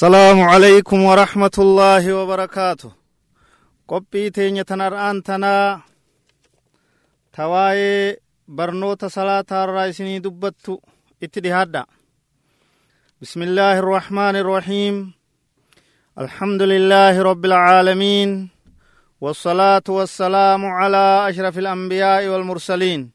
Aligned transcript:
السلام 0.00 0.40
عليكم 0.40 0.98
ورحمة 1.02 1.56
الله 1.58 2.04
وبركاته 2.14 2.90
tanar'aan 4.64 5.20
tanaa 5.20 5.84
tawaa'ee 7.36 8.16
barnoota 8.48 9.12
salaataa 9.12 9.64
irraa 9.68 9.92
isinii 9.92 10.24
dubbattu 10.24 10.80
itti 11.20 11.44
dhihaadha 11.44 11.84
بسم 13.20 13.42
الله 13.42 13.78
الرحمن 13.84 14.36
الرحيم 14.40 15.12
الحمد 16.18 16.62
لله 16.62 17.22
رب 17.22 17.44
العالمين 17.44 18.48
والصلاة 19.20 19.88
والسلام 19.88 20.62
على 20.64 21.28
أشرف 21.28 21.58
الأنبياء 21.58 22.28
والمرسلين 22.32 23.10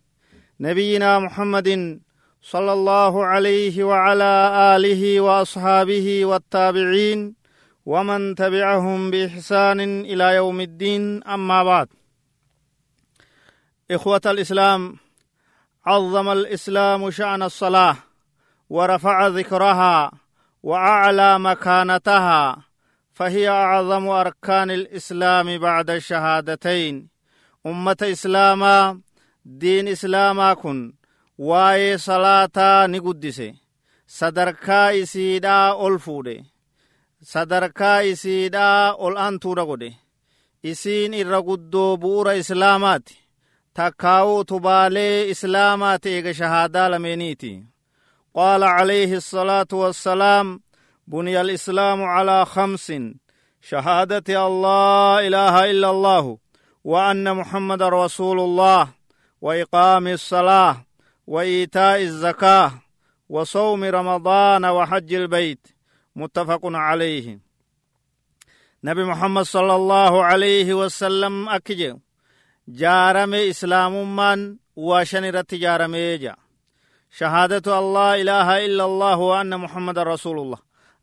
نبينا 0.59 1.19
محمد 1.19 1.99
صلى 2.45 2.73
الله 2.73 3.25
عليه 3.25 3.83
وعلى 3.83 4.33
آله 4.75 5.21
وأصحابه 5.21 6.25
والتابعين 6.25 7.35
ومن 7.85 8.35
تبعهم 8.35 9.11
بإحسان 9.11 9.79
إلى 10.05 10.35
يوم 10.35 10.61
الدين. 10.61 11.23
أما 11.23 11.63
بعد 11.63 11.87
إخوة 13.91 14.21
الإسلام 14.25 14.97
عظم 15.85 16.29
الإسلام 16.29 17.11
شأن 17.11 17.43
الصلاة 17.43 17.95
ورفع 18.69 19.27
ذكرها 19.27 20.11
وأعلى 20.63 21.39
مكانتها 21.39 22.57
فهي 23.13 23.49
أعظم 23.49 24.07
أركان 24.07 24.71
الإسلام 24.71 25.57
بعد 25.57 25.89
الشهادتين. 25.89 27.09
أمة 27.65 27.97
إسلاما 28.01 29.01
دين 29.45 29.87
إسلاما 29.87 30.53
كن. 30.53 30.93
واي 31.37 31.97
صلاة 31.97 32.87
نقدسه 32.87 33.53
sadarkaa 34.07 34.89
isiidhaa 34.89 35.73
ol 35.73 35.97
fuudhe 35.99 36.35
sadarkaa 37.31 37.99
isiidhaa 37.99 38.93
ol 39.05 39.15
aantuudha 39.17 39.65
godhe 39.69 39.89
isiin 40.71 41.13
irra 41.13 41.39
guddoo 41.47 41.97
bu'ura 41.97 42.33
islaamaati 42.41 43.17
takkaa'uu 43.73 44.37
utubaalee 44.39 45.29
islaamaati 45.33 46.09
eega 46.09 46.33
shahaadaa 46.39 46.91
lameeniiti 46.91 47.51
qaala 48.35 48.67
calayhi 48.77 49.15
asalaatu 49.23 49.81
wassalaam 49.83 50.47
بني 51.07 51.41
الإسلام 51.41 52.03
على 52.03 52.45
خمس 52.45 52.93
شهادة 53.61 54.47
الله 54.47 55.27
إله 55.27 55.71
إلا 55.71 55.89
الله 55.89 56.37
وأن 56.83 57.35
محمد 57.35 57.81
رسول 57.81 58.39
الله 58.39 58.87
وإقام 59.41 60.07
الصلاة 60.07 60.84
وإيتاء 61.27 62.01
الزكاة 62.01 62.71
وصوم 63.29 63.83
رمضان 63.83 64.65
وحج 64.65 65.13
البيت. 65.13 65.67
متفق 66.15 66.59
عليه. 66.63 67.39
نبي 68.83 69.03
محمد 69.03 69.43
صلى 69.43 69.75
الله 69.75 70.23
عليه 70.23 70.73
وسلم 70.73 71.49
أكجي 71.49 71.95
جارم 72.67 73.33
إسلام 73.33 74.15
من 74.15 74.57
وشنرت 74.75 75.55
جارم 75.55 75.95
جا. 75.95 76.35
شهادة 77.11 77.79
الله 77.79 78.21
إله 78.21 78.65
إلا 78.65 78.85
الله 78.85 79.17
وأن 79.17 79.57
محمد 79.57 79.99
رسول 79.99 80.39
الله. 80.39 80.57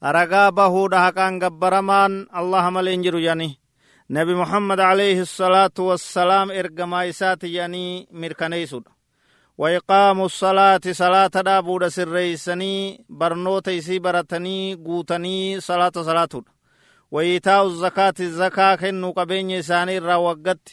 أرقا 0.04 0.50
بهود 0.50 0.94
حقان 0.94 1.44
قبرمان 1.44 2.26
الله 2.36 2.70
ملين 2.70 3.02
جاني. 3.02 3.62
نبي 4.10 4.34
محمد 4.34 4.80
عليه 4.80 5.20
الصلاة 5.20 5.76
والسلام 5.78 6.50
إرقما 6.50 7.08
إسات 7.08 7.44
يعني 7.44 8.08
مركنيسود 8.10 8.84
وإقام 9.58 10.24
الصلاة 10.24 10.80
صلاة 10.90 11.26
دابود 11.26 11.88
سريسني 11.88 13.04
برنوت 13.08 13.68
إسي 13.68 13.98
برتني 13.98 14.74
قوتني 14.74 15.60
صلاة 15.60 15.92
صلاة 15.96 16.28
وإيتاء 17.10 17.66
الزكاة 17.66 18.14
الزكاة 18.20 18.74
كنو 18.74 19.10
قبين 19.10 19.50
إساني 19.50 19.98
راوقت. 19.98 20.68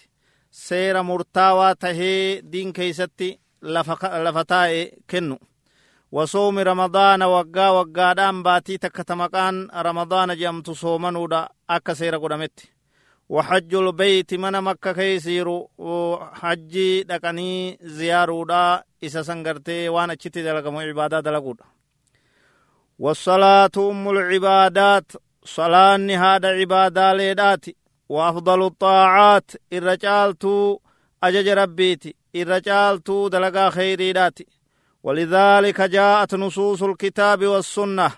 سير 0.51 1.01
مرتاوى 1.01 1.75
تهي 1.75 2.41
دين 2.41 2.71
كيستي 2.71 3.39
لفتاء 3.63 4.93
كنو. 5.09 5.39
وصوم 6.11 6.59
رمضان 6.59 7.23
وقا 7.23 7.69
وقا 7.69 8.13
دام 8.13 8.43
باتي 8.43 8.77
تكتمقان 8.77 9.67
رمضان 9.75 10.37
جمت 10.37 10.69
صومنودا 10.71 11.49
أكا 11.69 11.93
سير 11.93 12.17
قدمت. 12.17 12.78
وحج 13.29 13.75
البيت 13.75 14.33
من 14.33 14.61
مكة 14.61 14.91
كيسيرو 14.91 15.69
حجي 16.33 17.03
دقني 17.03 17.77
زيارودا 17.81 18.83
إسا 19.03 19.21
سنگرتي 19.21 19.89
وأنا 19.89 20.13
چتي 20.13 20.41
دلقمو 20.43 20.79
عبادة 20.79 21.19
دلقودا 21.19 21.65
والصلاة 22.99 23.71
أم 23.77 24.09
العبادات 24.09 25.11
صلاة 25.43 25.95
هذا 25.95 26.47
عبادة 26.47 27.13
ليدات 27.13 27.65
وأفضل 28.09 28.65
الطاعات 28.65 29.51
الرجالتو 29.73 30.79
أجج 31.23 31.49
ربيتي 31.49 32.15
الرجالتو 32.35 33.27
دلقا 33.27 33.69
خيري 33.69 34.13
داتي 34.13 34.47
ولذلك 35.03 35.81
جاءت 35.81 36.35
نصوص 36.35 36.83
الكتاب 36.83 37.45
والسنة 37.45 38.11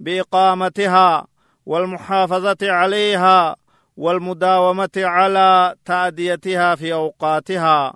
بإقامتها 0.00 1.26
والمحافظة 1.66 2.56
عليها 2.62 3.56
والمداومة 3.96 4.96
على 4.96 5.74
تأديتها 5.84 6.74
في 6.74 6.92
أوقاتها. 6.92 7.94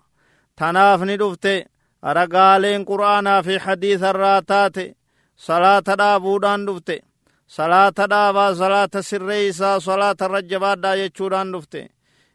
تناف 0.57 1.03
ندفت 1.03 1.65
رقالين 2.05 2.85
قرآنا 2.85 3.43
في 3.43 3.61
حديث 3.61 4.03
الراتات. 4.03 4.77
صلاة 5.37 5.79
دابودان 5.81 6.67
دفت 6.67 7.01
صلاة 7.49 7.89
دابا 7.89 8.55
صلاة 8.55 8.91
سريسا 9.01 9.79
صلاة 9.79 10.17
الرجبات 10.23 10.79
دا 10.79 10.95
يجودان 10.95 11.53
دفت. 11.53 11.89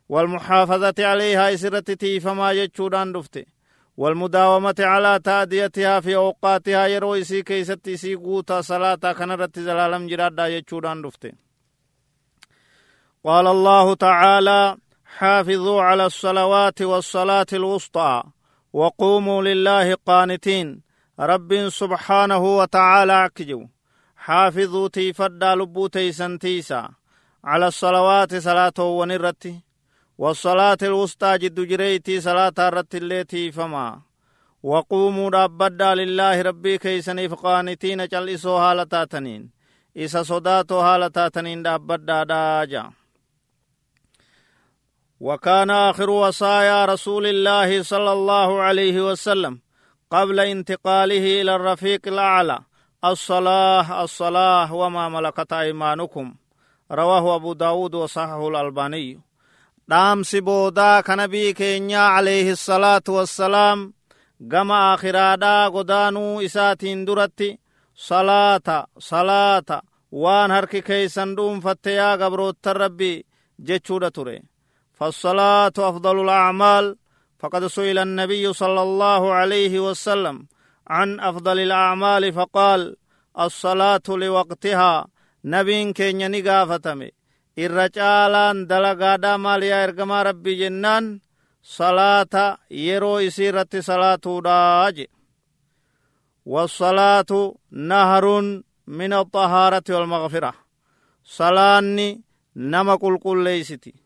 والمحافظة 0.10 0.94
عليها 1.00 1.54
إسرة 1.54 1.80
تيفما 1.80 2.52
يجودان 2.52 3.12
دفت. 3.12 3.46
والمداومة 3.98 4.76
على 4.80 5.20
تأديتها 5.24 6.00
في 6.00 6.16
أوقاتها 6.16 6.88
يروي 6.88 7.24
سي 7.24 7.42
كيست 7.42 7.90
سي 7.90 8.16
قوتا 8.16 8.62
صلاة 8.62 9.14
كنرت 9.18 9.60
زلالم 9.60 10.08
جراد 10.08 10.36
دا 10.36 10.48
يجودان 10.48 11.02
دفت. 11.02 11.45
قال 13.26 13.48
الله 13.48 13.94
تعالى 13.94 14.78
حافظوا 15.18 15.82
على 15.82 16.06
الصلوات 16.06 16.82
والصلاة 16.82 17.46
الوسطى 17.54 18.24
وقوموا 18.74 19.42
لله 19.44 19.96
قانتين. 20.06 20.82
رب 21.20 21.70
سبحانه 21.70 22.58
وتعالى 22.58 23.14
عكجو 23.14 23.68
حافظوا 24.16 24.88
تيفدا 24.88 25.56
لبو 25.56 25.88
تيسن 25.88 26.40
تيسا. 26.40 26.90
على 27.44 27.68
الصلوات 27.68 28.36
صلاة 28.36 28.80
ونرتي. 28.80 29.64
والصلاة 30.18 30.78
الوسطى 30.84 31.38
جد 31.38 31.60
جريتي 31.60 32.22
صلاة 32.22 32.54
الرت 32.60 32.96
اللي 32.96 33.52
فما. 33.52 34.02
وقوموا 34.64 35.30
ربدا 35.30 35.96
لله 35.96 36.42
ربي 36.42 36.78
كيسني 36.78 37.30
فقانتين 37.30 38.08
جلسوا 38.08 38.60
هالتاتنين 38.60 39.50
إسا 39.98 40.24
صداتوا 40.24 40.82
هالتاتنين 40.82 41.68
ربدا 41.68 42.24
داجا. 42.24 43.05
وكان 45.20 45.70
آخر 45.70 46.10
وصايا 46.10 46.86
رسول 46.86 47.28
الله 47.28 47.84
صلى 47.84 48.14
الله 48.14 48.62
عليه 48.62 49.12
وسلم 49.12 49.60
قبل 50.12 50.40
انتقاله 50.40 51.42
إلى 51.42 51.56
الرفيق 51.56 52.02
الأعلى. 52.08 52.60
الصلاة 53.06 54.04
الصلاة 54.04 54.74
وما 54.74 55.10
ملكت 55.10 55.54
أيمانكم. 55.54 56.36
رواه 56.92 57.36
أبو 57.36 57.54
داود 57.54 57.96
وصححه 57.96 58.48
الألباني. 58.48 59.22
دام 59.88 60.24
سبودا 60.24 61.02
كنبي 61.02 61.54
كينيا 61.54 62.00
عليه 62.00 62.52
الصلاة 62.52 63.04
والسلام. 63.10 63.94
قم 64.52 64.72
آخرا 64.72 65.36
دا 65.36 65.68
قدانو 65.68 66.42
إسات 66.42 66.84
اندرت 66.84 67.58
صلاة 67.96 68.88
صلاة. 69.00 69.82
وان 70.12 70.52
هرك 70.52 70.78
كيسندوم 70.78 71.60
فتيا 71.60 72.16
قبرو 72.16 72.50
التربي 72.50 73.26
جتشودة 73.60 74.10
تريه 74.10 74.55
فالصلاة 74.96 75.74
أفضل 75.78 76.24
الأعمال. 76.24 76.98
فقد 77.40 77.68
سئل 77.68 77.98
النبي 77.98 78.54
صلى 78.54 78.82
الله 78.82 79.34
عليه 79.34 79.80
وسلم 79.80 80.48
عن 80.88 81.20
أفضل 81.20 81.60
الأعمال 81.60 82.34
فقال 82.34 82.96
الصلاة 83.40 84.02
لوقتها. 84.10 85.08
نبين 85.46 85.94
كن 85.94 86.22
ينقافة 86.22 87.12
الرجال 87.58 88.68
دلقا 88.68 89.16
داما 89.16 89.58
ليا 89.58 89.84
إرقما 89.84 90.24
ربي 90.24 90.56
جنان. 90.56 91.20
صلاة 91.64 92.58
يرو 92.72 93.18
إسيرة 93.18 93.68
صلاة 93.80 94.26
داج. 94.44 95.06
والصلاة 96.46 97.54
نهر 97.72 98.26
من 98.88 99.14
الطهارة 99.14 99.84
والمغفرة. 99.90 100.54
صلاني 101.24 102.22
نمق 102.56 103.06
القليسي 103.06 104.05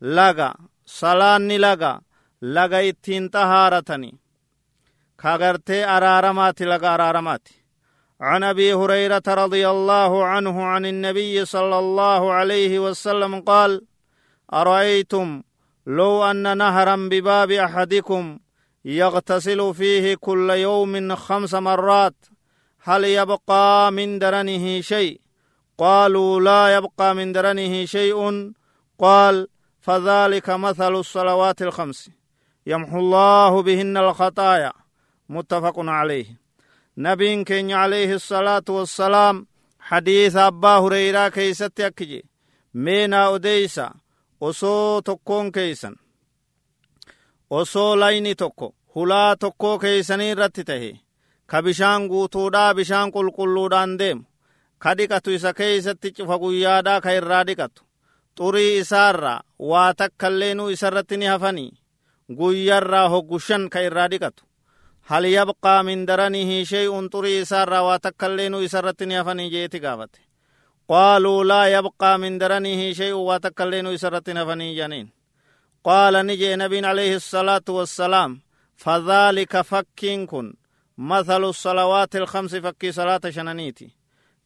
laga 0.00 0.54
salaanni 0.84 1.58
laga 1.58 2.00
laga 2.40 2.80
ittiin 2.80 3.30
xahaaratani 3.30 4.10
kagartee 5.16 5.84
araaramaati 5.84 6.64
laga 6.64 6.94
araaramaati 6.94 7.58
عن 8.20 8.42
ابي 8.44 8.74
هريره 8.74 9.22
رضي 9.28 9.68
الله 9.68 10.24
عنه 10.24 10.64
عن 10.64 10.86
النبي 10.86 11.44
صلى 11.44 11.78
الله 11.78 12.32
عليه 12.32 12.78
وسلم 12.78 13.40
قال 13.40 13.86
ارايتم 14.52 15.42
لو 15.86 16.24
ان 16.24 16.58
نهرا 16.58 16.96
بباب 16.96 17.50
احدكم 17.50 18.38
يغتسل 18.84 19.74
فيه 19.74 20.14
كل 20.14 20.50
يوم 20.50 21.14
خمس 21.14 21.54
مرات 21.54 22.14
هل 22.82 23.04
يبقى 23.04 23.92
من 23.92 24.18
درنه 24.18 24.80
شيء 24.80 25.20
قالوا 25.78 26.40
لا 26.40 26.76
يبقى 26.76 27.14
من 27.14 27.32
درنه 27.32 27.84
شيء 27.84 28.52
قال 28.98 29.48
فذلك 29.88 30.50
مثل 30.50 30.94
الصلوات 30.94 31.62
الخمس 31.62 32.10
يمحو 32.66 32.98
الله 32.98 33.62
بهن 33.62 33.96
الخطايا 33.96 34.72
متفق 35.28 35.74
عليه 35.78 36.26
نبي 36.98 37.44
كين 37.44 37.72
عليه 37.72 38.14
الصلاة 38.14 38.64
والسلام 38.68 39.46
حديث 39.80 40.36
أبا 40.36 40.68
هريرة 40.78 41.28
كيست 41.28 41.80
يكجي 41.80 42.24
مينا 42.74 43.34
أديسا 43.34 43.90
osoo 44.40 45.02
tokkoon 45.04 45.52
keeysan 45.52 45.96
osoo 47.50 47.96
layni 48.00 48.34
tokko 48.34 48.74
hulaa 48.94 49.36
tokkoo 49.36 49.78
keeysanii 49.78 50.30
irratti 50.30 50.64
tahe 50.64 50.90
ka 51.46 51.62
bishaan 51.62 52.06
guutuudhaa 52.08 52.74
bishaan 52.74 53.12
qulqulluudhaan 53.12 53.98
deemu 53.98 54.24
ka 54.78 54.94
dhiqatu 54.98 55.30
isa 55.30 55.52
keeysatti 55.58 56.12
cufa 56.16 56.38
guyyaadhaa 56.42 57.00
ka 57.00 57.10
irraa 57.18 57.44
dhiqatu 57.46 57.87
xurii 58.38 58.78
isaarraa 58.78 59.40
waa 59.70 59.94
takkailleenuu 59.94 60.68
isarratti 60.74 61.16
ni 61.16 61.26
hafanii 61.26 61.70
guyyarraa 62.38 63.08
hoggushan 63.08 63.68
ka 63.72 63.80
irraa 63.80 64.08
dhiqatu 64.12 64.44
hal 65.10 65.24
yabqaa 65.24 65.82
min 65.82 66.06
daranihi 66.08 66.64
shay'un 66.72 67.10
xurii 67.12 67.40
isaarraa 67.44 67.82
waa 67.88 67.98
takkailleenuu 67.98 68.60
isarratti 68.68 69.06
ni 69.06 69.14
hafanii 69.14 69.50
jeeti 69.50 69.80
gaafate 69.80 70.20
qaaluu 70.88 71.44
laa 71.48 71.66
yabqaa 71.68 72.18
min 72.18 72.40
daranihi 72.40 72.94
shay'un 72.94 73.24
waa 73.28 73.40
takkailleenuu 73.40 73.92
isarratti 73.92 74.34
ni 74.34 74.40
hafanii 74.40 74.74
janiin 74.76 75.08
qaala 75.86 76.22
ni 76.22 76.36
jee 76.36 76.56
nabiin 76.56 76.84
alayhi 76.84 77.14
الsalaatu 77.20 77.76
wassalaam 77.76 78.38
fadhaalika 78.84 79.64
fakkiin 79.64 80.26
kun 80.26 80.52
mathalu 80.96 81.52
salawaati 81.52 82.18
ilkamsi 82.18 82.60
fakkii 82.60 82.92
salaata 82.92 83.32
shananiiti 83.32 83.86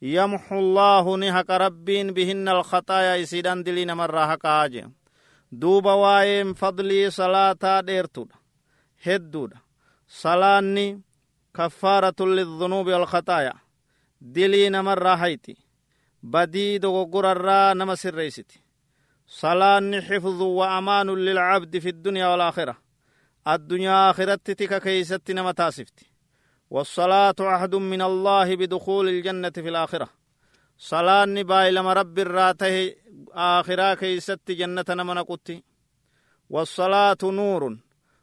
يمحو 0.05 0.59
الله 0.59 1.17
نهك 1.17 1.49
ربين 1.49 2.11
بهن 2.11 2.49
الخطايا 2.49 3.15
يسيدان 3.15 3.63
دلين 3.63 3.93
مرة 3.93 4.27
حقا 4.27 4.91
دوبا 5.51 5.93
وايم 5.93 6.53
فضلي 6.53 7.09
صلاة 7.09 7.81
ديرتود. 7.81 8.31
هدود. 9.03 9.53
صلاني 10.07 11.01
كفارة 11.55 12.15
للذنوب 12.19 12.87
والخطايا. 12.87 13.53
دلين 14.21 14.81
مرة 14.81 15.15
حيتي 15.15 15.57
بديد 16.23 16.85
وقر 16.85 17.31
الرا 17.31 17.73
نما 17.73 17.95
سريستي 17.95 18.59
صلاني 19.27 20.01
حفظ 20.01 20.41
وأمان 20.41 21.09
للعبد 21.09 21.79
في 21.79 21.89
الدنيا 21.89 22.27
والآخرة. 22.27 22.77
الدنيا 23.47 24.09
آخرت 24.09 24.51
تك 24.51 24.81
كيست 24.81 25.31
نما 25.31 25.51
تاسفتي 25.51 26.12
والصلاة 26.73 27.35
عهد 27.39 27.75
من 27.75 28.01
الله 28.01 28.55
بدخول 28.55 29.09
الجنة 29.09 29.49
في 29.49 29.69
الآخرة. 29.69 30.09
صلاة 30.77 31.25
نباي 31.25 31.71
لما 31.71 31.93
رب 31.93 32.19
الراته 32.19 32.95
آخرة 33.31 33.93
كيست 33.93 34.51
جنة 34.51 34.85
نمنا 34.89 35.21
قتي 35.21 35.63
والصلاة 36.49 37.17
نور 37.23 37.77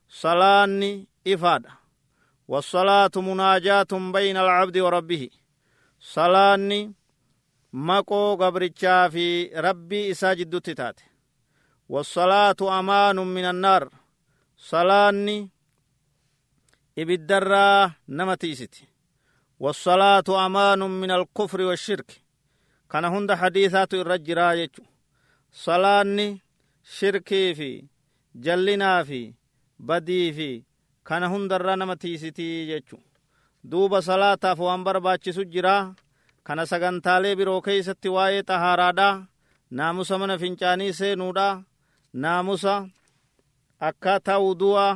صلاة 0.08 1.04
إفادة. 1.26 1.70
والصلاة 2.48 3.10
مناجاة 3.16 3.92
بين 3.92 4.36
العبد 4.36 4.78
وربه. 4.78 5.30
صلاة 6.00 6.90
مقو 7.72 8.36
قبرتشا 8.36 9.08
في 9.08 9.46
ربي 9.46 10.10
إساجد 10.10 10.60
تتات 10.60 11.00
والصلاة 11.88 12.60
أمان 12.78 13.16
من 13.16 13.44
النار. 13.44 13.88
صلاة 14.56 15.48
ibiddarraa 17.00 17.90
nama 18.08 18.36
tiisiti. 18.36 18.82
Wassalaatu 19.60 20.32
amaanun 20.44 20.90
min 21.00 21.10
alkufri 21.10 21.64
washirki 21.70 22.16
kana 22.88 23.08
hunda 23.12 23.36
hadiisaatu 23.36 23.96
irra 24.00 24.16
jiraa 24.26 24.54
jechu 24.56 24.82
salaanni 25.64 26.26
shirkii 26.96 27.54
fi 27.58 27.70
jallinaa 28.44 29.04
fi 29.08 29.20
badii 29.86 30.32
fi 30.32 30.48
kana 31.08 31.26
hundarraa 31.32 31.76
nama 31.76 31.96
tiisitii 31.96 32.66
jechu 32.70 32.96
duuba 33.70 34.02
salaataaf 34.02 34.58
waan 34.58 34.84
barbaachisu 34.84 35.44
jiraa. 35.44 35.94
Kana 36.42 36.66
sagantaalee 36.66 37.36
biroo 37.36 37.60
keeysatti 37.62 38.08
waa'ee 38.08 38.42
xahaaraadha 38.48 39.08
naamusa 39.70 40.18
mana 40.18 40.38
fincaanii 40.38 40.92
seenuudha 40.98 41.48
naamusa 42.22 42.74
akkaataa 43.88 44.38
wudu'a 44.44 44.86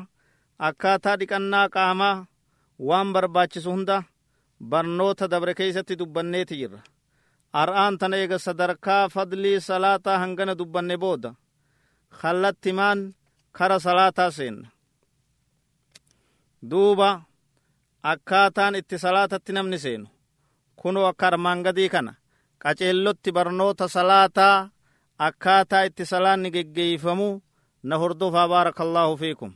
akkaataa 0.59 1.17
dhiqannaa 1.21 1.69
qaamaa 1.75 2.27
waan 2.89 3.13
barbaachisu 3.13 3.71
hunda 3.73 4.03
barnoota 4.71 5.29
dabre 5.31 5.55
keeysatti 5.55 5.97
dubbanneeti 5.99 6.57
jirra 6.61 6.81
ar'aan 7.63 7.99
tana 7.99 8.17
eega 8.17 8.39
sadarkaa 8.39 9.09
fadlii 9.15 9.61
salaataa 9.61 10.19
hangana 10.19 10.55
dubbanne 10.59 10.97
booda 11.03 11.35
kallattimaan 12.21 13.15
kara 13.57 13.79
salaataa 13.87 14.31
seenna 14.31 14.69
duuba 16.71 17.11
akkaataan 18.13 18.75
itti 18.75 18.99
salaatatti 18.99 19.53
namni 19.53 19.79
seenu 19.79 20.07
kunoo 20.81 21.07
akka 21.11 21.27
armaan 21.27 21.63
gadii 21.67 21.89
kana 21.89 22.13
qaceellotti 22.63 23.31
barnoota 23.33 23.89
salaataa 23.89 24.69
akkaataa 25.27 25.83
itti 25.89 26.05
salaanni 26.07 26.51
geggeeyfamuu 26.55 27.43
na 27.83 27.95
hordofaa 27.99 28.49
baarakallahu 28.49 29.17
fiikum 29.17 29.53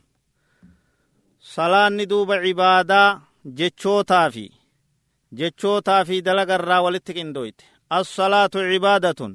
salaanni 1.39 2.05
duuba 2.09 2.35
cibaadaa 2.43 3.21
jechootaa 3.57 4.29
fi 4.31 4.45
jechootaa 5.39 6.05
fi 6.05 6.21
dalagarraa 6.21 6.81
walitti 6.85 7.13
qindooyte 7.13 7.65
as 7.89 8.07
salaatu 8.15 8.59
cibaadatun 8.71 9.33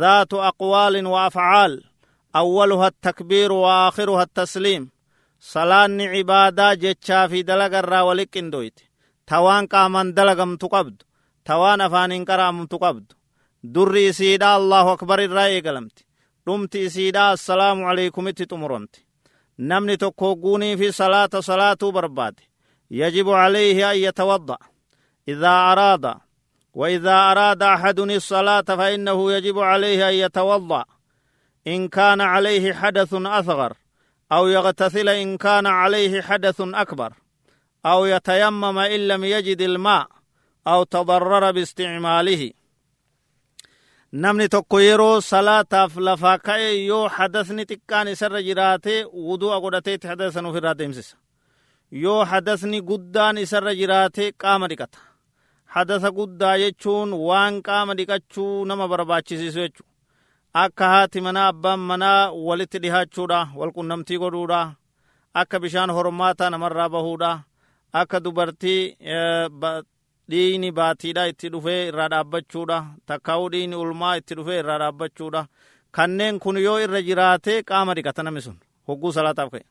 dhaatu 0.00 0.36
aqwaalin 0.48 1.06
wa 1.06 1.24
afcaal 1.24 1.74
awwaluha 2.40 2.86
attakbiiru 2.86 3.62
wa 3.62 3.72
aakhiruha 3.86 4.22
attasliim. 4.22 4.88
Salaanni 5.52 6.06
cibaadaa 6.14 6.76
jechaa 6.76 7.28
fi 7.28 7.42
dalagarraa 7.48 8.04
walitti 8.08 8.38
qindooyte 8.38 8.82
tawaan 9.26 9.68
qaaman 9.72 10.14
dalagamtu 10.16 10.66
qabdu 10.74 11.04
tawaan 11.44 11.80
afaaniin 11.80 12.24
qara'amtu 12.24 12.76
qabdu. 12.84 13.14
Durri 13.74 14.06
isiidha 14.10 14.54
allaahu 14.54 14.90
akbar 14.90 15.20
irraa 15.20 15.48
eegalamti. 15.48 16.02
Dhumti 16.46 16.78
isiidha 16.86 17.30
assalaamu 17.30 17.88
alaykumitti 17.90 18.44
xumuramte 18.50 18.98
namni 19.68 19.96
tokko 20.02 20.28
fi 20.78 20.92
salaata 20.92 21.42
salaatuu 21.42 21.92
barbaade. 21.92 22.42
يجب 22.92 23.30
عليه 23.30 23.92
أن 23.92 23.96
يتوضأ 23.96 24.58
إذا 25.28 25.48
أراد 25.48 26.14
وإذا 26.74 27.30
أراد 27.30 27.62
أحد 27.62 28.00
الصلاة 28.00 28.60
فإنه 28.60 29.32
يجب 29.32 29.58
عليه 29.58 30.08
أن 30.08 30.14
يتوضأ 30.14 30.84
إن 31.66 31.88
كان 31.88 32.20
عليه 32.20 32.72
حدث 32.72 33.14
أصغر 33.14 33.72
أو 34.32 34.48
يغتسل 34.48 35.08
إن 35.08 35.36
كان 35.36 35.66
عليه 35.66 36.22
حدث 36.22 36.60
أكبر 36.60 37.12
أو 37.86 38.06
يتيمم 38.06 38.78
إن 38.78 39.08
لم 39.08 39.24
يجد 39.24 39.60
الماء 39.60 40.06
أو 40.66 40.82
تضرر 40.82 41.50
باستعماله 41.50 42.50
namni 44.12 44.48
tokko 44.48 44.80
yeroo 44.80 45.20
salaataaf 45.20 45.96
lafaa 45.96 46.38
ka'e 46.46 46.70
yoo 46.86 47.08
hadasni 47.08 47.64
xiqqaan 47.70 48.08
isarra 48.14 48.40
jiraate 48.48 48.94
wudu'a 49.26 49.60
godhateetti 49.64 50.06
hadasa 50.10 50.32
san 50.34 50.46
ofirraa 50.46 50.74
deemsisa. 50.78 51.16
Yoo 52.04 52.24
hadasni 52.24 52.80
guddaan 52.82 53.38
isarra 53.38 53.72
jiraate 53.80 54.32
qaama 54.42 54.66
dhiqata. 54.68 54.98
Hadasa 55.74 56.10
guddaa 56.18 56.56
jechuun 56.62 57.10
waan 57.28 57.62
qaama 57.62 57.94
dhiqachuu 57.98 58.64
nama 58.68 58.88
barbaachisiisu 58.88 59.60
jechu 59.60 59.82
akka 60.62 60.86
haati 60.92 61.20
manaa 61.20 61.48
abbaan 61.52 61.80
manaa 61.90 62.30
walitti 62.46 62.78
dhihaachuudha 62.82 63.40
walqunnamtii 63.58 64.18
godhuudha. 64.18 64.62
Akka 65.34 65.60
bishaan 65.60 65.90
hormaataa 65.90 66.50
namarraa 66.50 66.88
bahuudha. 66.88 67.32
Akka 67.92 68.20
dubartii 68.24 68.96
dhiini 70.30 70.70
baatiidha 70.72 71.26
itti 71.32 71.48
dhufee 71.52 71.88
irraa 71.88 72.08
dhaabbachuudha. 72.08 72.78
Takkaa'uu 73.06 73.48
dhiini 73.52 73.76
ulmaa 73.76 74.14
itti 74.20 74.34
dhufee 74.38 74.58
irraa 74.62 74.78
dhaabbachuudha. 74.78 75.46
Kanneen 75.92 76.38
kun 76.40 76.56
yoo 76.66 76.78
irra 76.84 77.00
jiraate 77.08 77.62
qaama 77.62 77.94
dhiqata 77.94 78.22
namni 78.22 78.40
sun. 78.42 78.56
Hogguu 78.88 79.12
salaataaf 79.12 79.50
ka'e 79.52 79.64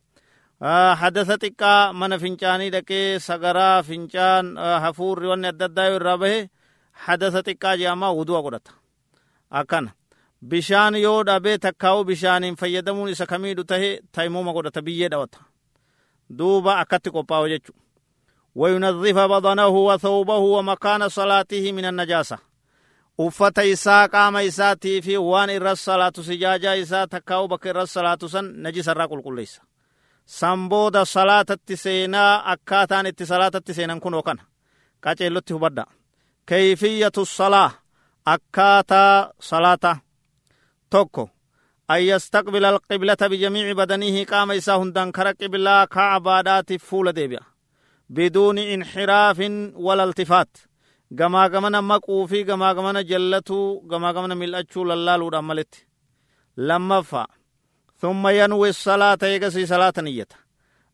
hadasa 1.02 1.36
xiqqaa 1.44 1.94
mana 1.94 2.20
fincaanii 2.20 2.70
dhaqee 2.76 3.20
sagaraa 3.20 3.84
fincaan 3.84 4.56
hafuurri 4.84 5.28
wanni 5.32 5.48
adda 5.48 5.66
addaa 5.66 5.88
yoo 5.90 5.96
irraa 6.00 6.18
bahe 6.18 6.50
hadasa 7.06 7.42
xiqqaa 7.48 7.76
je'amaa 7.82 8.14
wudu'a 8.20 8.42
godhata. 8.46 8.72
Akkana. 9.52 9.92
Bishaan 10.50 10.96
yoo 10.96 11.24
dhabee 11.24 11.58
takkaa'uu 11.58 12.04
bishaaniin 12.10 12.56
fayyadamuun 12.62 13.10
isa 13.10 13.26
kamiidhu 13.26 13.64
tahe 13.64 13.90
taymuma 14.12 14.54
godhata 14.54 14.82
biyyee 14.82 15.10
dhawata. 15.10 15.40
Duuba 16.38 16.78
akkatti 16.82 17.10
qophaa'u 17.12 17.50
jechu 17.50 17.74
وينظف 18.56 19.18
بدنه 19.18 19.68
وثوبه 19.68 20.38
ومكان 20.38 21.10
صلاته 21.10 21.72
من 21.72 21.86
النجاسة. 21.86 22.38
أفت 23.20 23.60
إساء 23.60 24.08
قام 24.08 24.38
إساء 24.38 24.76
في 24.76 25.18
وان 25.18 25.50
إرس 25.50 25.86
صلاة 25.86 26.14
سجاجة 26.16 26.82
إساء 26.82 27.06
تكاو 27.06 27.48
بك 27.48 27.68
إرس 27.68 27.94
صلاة 27.94 28.18
سن 28.26 28.64
نجس 28.64 28.90
الرقل 28.90 29.22
قل 29.22 29.40
إساء 29.40 29.64
سنبود 30.26 30.98
صلاة 30.98 31.46
التسينة 31.50 32.54
أكاتان 32.54 33.06
التسلاة 33.08 33.52
التسينة 33.56 34.00
كن 34.00 34.14
وكان. 34.14 34.38
كاتي 35.02 35.28
اللتي 35.28 35.54
بدا 35.54 35.86
كيفية 36.48 37.12
الصلاة؟ 37.18 37.72
أكاتا 38.28 39.34
صلاة. 39.40 40.02
توكو. 40.92 41.28
أن 41.92 42.02
يستقبل 42.02 42.66
القبلة 42.66 43.18
بجميع 43.22 43.72
بدنه 43.72 44.24
قام 44.24 44.52
إساء 44.52 44.82
هندان 44.82 45.12
كرق 45.12 45.36
بالله 45.42 45.86
كعبادات 45.86 46.74
فول 46.74 47.12
ديبيا. 47.12 47.40
Biduuni 48.16 48.74
inxiraafin 48.74 49.74
wala 49.86 50.04
iltifaat 50.04 50.52
gamaa 51.20 51.50
gamana 51.50 51.82
maquu 51.82 52.28
fi 52.28 52.44
gamaa 52.44 52.74
gamana 52.74 53.04
jallatuu 53.04 53.82
gamaa 53.92 54.14
gamana 54.14 54.36
mil'achuu 54.36 54.86
lallaaluudhaan 54.90 55.46
maletti 55.46 55.88
lammaffaa 56.58 57.28
ثم 58.02 58.28
ينوي 58.28 58.70
الصلاة 58.70 59.18
يقسي 59.24 59.66
صلاة 59.66 59.94
نية. 59.98 60.28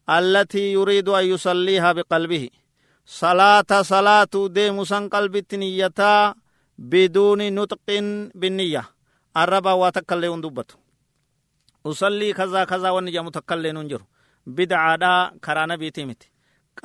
التي 0.10 0.74
يريد 0.74 1.10
أن 1.10 1.26
يصليها 1.26 1.92
بقلبه. 1.92 2.50
صلاة 3.06 3.82
صلاة 3.82 4.34
ديم 4.48 4.84
سن 4.84 5.10
قلب 5.10 5.46
نيتا 5.54 6.36
بدون 6.78 7.56
نطق 7.56 7.80
بالنية. 8.36 8.84
الربا 9.38 9.72
وتكلم 9.72 10.42
دبته 10.42 10.76
أصلي 11.86 12.34
كذا 12.34 12.64
كذا 12.64 12.90
ونجا 12.90 13.22
متكلم 13.22 13.78
ننجر 13.78 14.02
بدعا 14.46 14.96
دا 14.96 15.32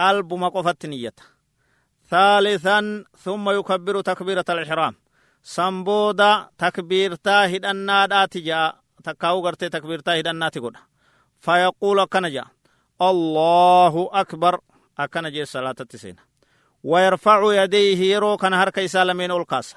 قلب 0.00 0.34
مقفت 0.34 0.86
نية. 0.86 1.14
ثالثا 2.10 3.04
ثم 3.18 3.50
يكبر 3.50 4.00
تكبيرة 4.00 4.44
الإحرام. 4.48 4.94
سنبودا 5.42 6.48
تكبيرتا 6.58 7.46
هدنا 7.46 8.06
دا 8.06 8.26
تجا 8.26 8.72
تكاو 9.04 9.46
غرتي 9.46 9.68
تكبيرتا 9.68 10.20
هدنا 10.20 10.48
تقول. 10.48 10.76
فيقول 11.40 12.04
كنجا 12.04 12.44
الله 13.02 14.10
أكبر. 14.12 14.60
أكنجي 14.98 15.44
صلاة 15.44 15.74
التسين 15.80 16.16
ويرفع 16.84 17.62
يديه 17.62 18.14
يرو 18.14 18.36
كان 18.36 18.54
هركا 18.54 18.86
سالمين 18.86 19.30
القاسة 19.30 19.76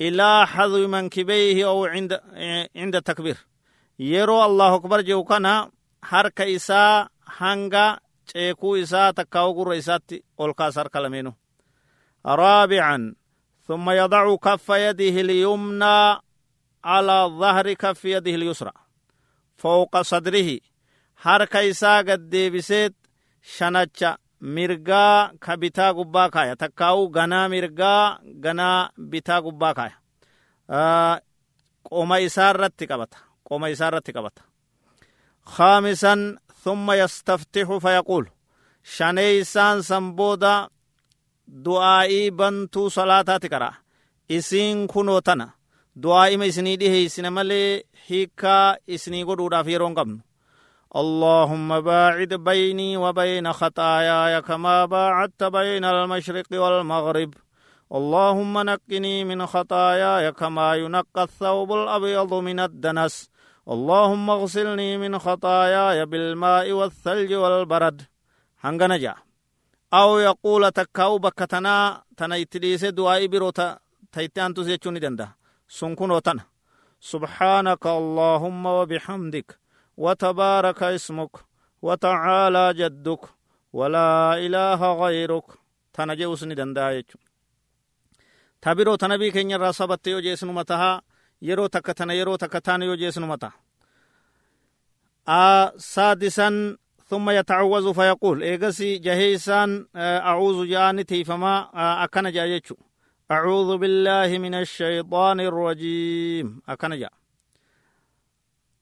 إلى 0.00 0.46
حذو 0.46 0.88
منكبيه 0.88 1.66
أو 1.66 1.84
عند 1.84 2.20
عند 2.76 2.96
التكبير. 2.96 3.36
yeroo 3.98 4.42
allahu 4.42 4.74
akbar 4.78 5.02
jehu 5.02 5.24
kana 5.24 5.70
harka 6.02 6.46
isaa 6.46 7.08
hanga 7.38 7.98
ceekuu 8.32 8.74
isaa 8.84 9.12
takkaa'u 9.18 9.50
gurra 9.56 9.74
isaatti 9.80 10.16
ol 10.42 10.52
kaasa 10.58 10.80
harka 10.80 11.00
lameenu 11.04 11.32
raabican 12.24 13.14
ثم 13.68 13.90
يضع 13.90 14.36
كف 14.36 14.68
يده 14.68 15.20
اليمنى 15.20 16.16
على 16.84 17.18
ظهر 17.40 17.72
كف 17.72 18.04
يده 18.04 18.34
اليسرى 18.34 18.72
فوق 19.56 20.02
صدره 20.02 20.58
harka 21.24 21.60
isaa 21.70 22.02
gad 22.08 22.20
deebiseet 22.32 22.94
shanacha 23.54 24.10
mirgaa 24.40 25.30
ka 25.44 25.52
bitaa 25.62 25.92
gubbaa 25.98 26.30
kaaya 26.34 26.54
takkaa'u 26.62 27.08
ganaa 27.16 27.48
mirgaa 27.48 28.18
ganaa 28.44 28.88
bitaa 29.10 29.40
gubbaa 29.46 29.74
kaaya 29.78 29.96
qoma 31.88 32.16
isaa 32.26 32.50
irratti 32.54 32.84
qabata 32.90 33.18
qoma 33.48 33.66
isaa 33.74 33.88
irratti 33.90 34.12
qabata 36.76 36.86
khaamisan 36.86 36.86
thumma 36.86 36.96
yastaftixu 36.96 37.80
fayaquul 37.80 38.24
shaneeysaan 38.82 39.82
san 39.82 40.16
booda 40.16 40.68
du'aa'ii 41.64 42.30
bantuu 42.30 42.90
salaataati 42.90 43.48
qara 43.48 43.74
isiin 44.28 44.86
kunoo 44.86 45.20
tana 45.20 45.50
du'aa'ima 46.02 46.44
isinii 46.44 46.76
dhiheeysine 46.76 47.30
malee 47.30 47.82
hiikkaa 48.10 48.76
isinii 48.86 49.24
godhuudhaaf 49.24 49.68
yeroon 49.68 49.94
qabnu 49.94 50.28
اللهم 50.96 51.80
باعد 51.80 52.34
بيني 52.34 52.96
وبين 52.96 53.52
خطاياي 53.52 54.42
كما 54.42 54.84
باعدت 54.84 55.44
بين 55.44 55.84
المشرق 55.84 56.46
والمغرب 56.52 57.34
اللهم 57.94 58.58
نقني 58.58 59.24
من 59.24 59.46
خطاياي 59.46 60.32
كما 60.32 60.74
ينقى 60.74 61.22
الثوب 61.22 61.72
الأبيض 61.72 62.34
من 62.34 62.60
الدنس 62.60 63.30
اللهم 63.68 64.30
اغسلني 64.30 64.98
من 64.98 65.18
خطاياي 65.18 66.06
بالماء 66.06 66.72
والثلج 66.72 67.32
والبرد. 67.34 68.02
هنغنا 68.64 68.96
جا. 68.96 69.14
أو 69.94 70.18
يقول 70.18 70.70
تكاو 70.72 71.18
بكتنا 71.18 72.02
تنا 72.16 72.36
يتليس 72.36 72.84
دعائي 72.84 73.28
برو 73.28 73.50
تيتان 74.12 74.54
تسيچوني 74.54 74.98
دندا 75.00 75.28
سنكون 75.68 76.10
وطن 76.10 76.38
سبحانك 77.00 77.86
اللهم 77.86 78.66
وبحمدك 78.66 79.58
وتبارك 79.96 80.82
اسمك 80.82 81.30
وتعالى 81.82 82.74
جدك 82.74 83.22
ولا 83.72 84.34
إله 84.46 84.80
غيرك 85.02 85.44
تنجي 85.92 86.26
وسني 86.26 86.54
دندا 86.54 86.90
يچو 86.98 87.18
تبرو 88.62 88.94
تنبي 88.94 89.30
sabatte 89.72 90.10
yoo 90.10 90.20
jeesnuma 90.20 90.64
taha 90.64 91.00
yeroo 91.40 91.68
takka 91.68 91.94
tana 91.94 92.12
yeroo 92.14 92.36
takka 92.38 92.60
taana 92.60 92.84
yoo 92.84 92.96
jeesnuma 92.96 93.38
taha 93.38 93.58
سادسا 95.76 96.76
ثم 97.08 97.30
يتعوذ 97.30 97.94
فيقول 97.94 98.42
إيغسي 98.42 98.98
جهيسان 98.98 99.86
أعوذ 99.96 100.66
جاني 100.68 101.04
تيفما 101.04 101.70
أكن 102.04 102.32
جايتشو 102.32 102.76
أعوذ 103.30 103.76
بالله 103.76 104.38
من 104.38 104.54
الشيطان 104.54 105.40
الرجيم 105.40 106.62
أكن 106.68 106.98
جا 106.98 107.10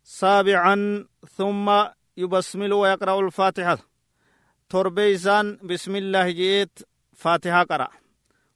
سابعا 0.03 1.07
ثم 1.37 1.85
يبسمل 2.17 2.73
ويقرأ 2.73 3.21
الفاتحة 3.21 3.79
تربيسان 4.69 5.59
بسم 5.63 5.97
الله 5.97 6.31
جيت 6.31 6.79
فاتحة 7.15 7.63
قرأ 7.63 7.89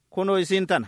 كنو 0.09 0.37
يسينتنا 0.37 0.87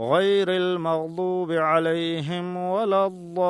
غير 0.00 0.48
المغضوب 0.50 1.52
عليهم 1.52 2.56
ولا 2.56 3.06
الضالين. 3.06 3.48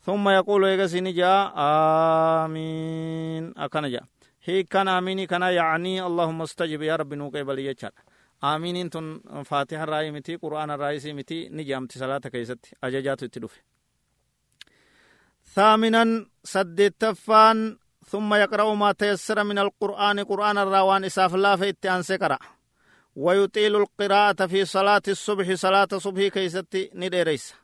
ثم 0.00 0.28
يقول 0.28 0.64
يغسيني 0.64 1.12
جاء 1.12 1.52
آمين. 1.56 3.54
أكنا 3.56 3.88
جاء. 3.88 4.04
هي 4.44 4.62
كان 4.62 4.88
آميني 4.88 5.26
كان 5.26 5.42
يعني 5.42 6.06
اللهم 6.06 6.42
استجب 6.42 6.82
يا 6.82 6.96
رب 6.96 7.14
نوك 7.14 7.36
بلي 7.36 7.66
يجار 7.66 7.90
آمين 8.44 8.90
تن 8.90 9.20
فاتحة 9.44 9.84
رأي 9.84 10.10
متي 10.10 10.36
قرآن 10.36 10.70
رأي 10.70 11.00
سي 11.00 11.12
متي 11.12 11.48
نجام 11.48 11.88
صلاة 11.90 12.18
كيست 12.18 12.58
أجاجات 12.84 13.22
التلوف 13.22 13.62
ثامنا 15.54 16.26
سدتفان 16.44 17.78
ثم 18.06 18.34
يقرأ 18.34 18.74
ما 18.74 18.92
تيسر 18.92 19.44
من 19.44 19.58
القرآن 19.58 20.20
قرآن 20.20 20.58
الراوان 20.58 21.04
إساف 21.04 21.34
الله 21.34 21.56
في 21.56 21.74
أنسكرا 21.84 22.38
ويطيل 23.16 23.76
القراءة 23.76 24.46
في 24.46 24.64
صلاة 24.64 25.02
الصبح 25.08 25.54
صلاة 25.54 25.88
صبح 25.98 26.22
كيست 26.26 26.90
نديريس. 26.94 27.54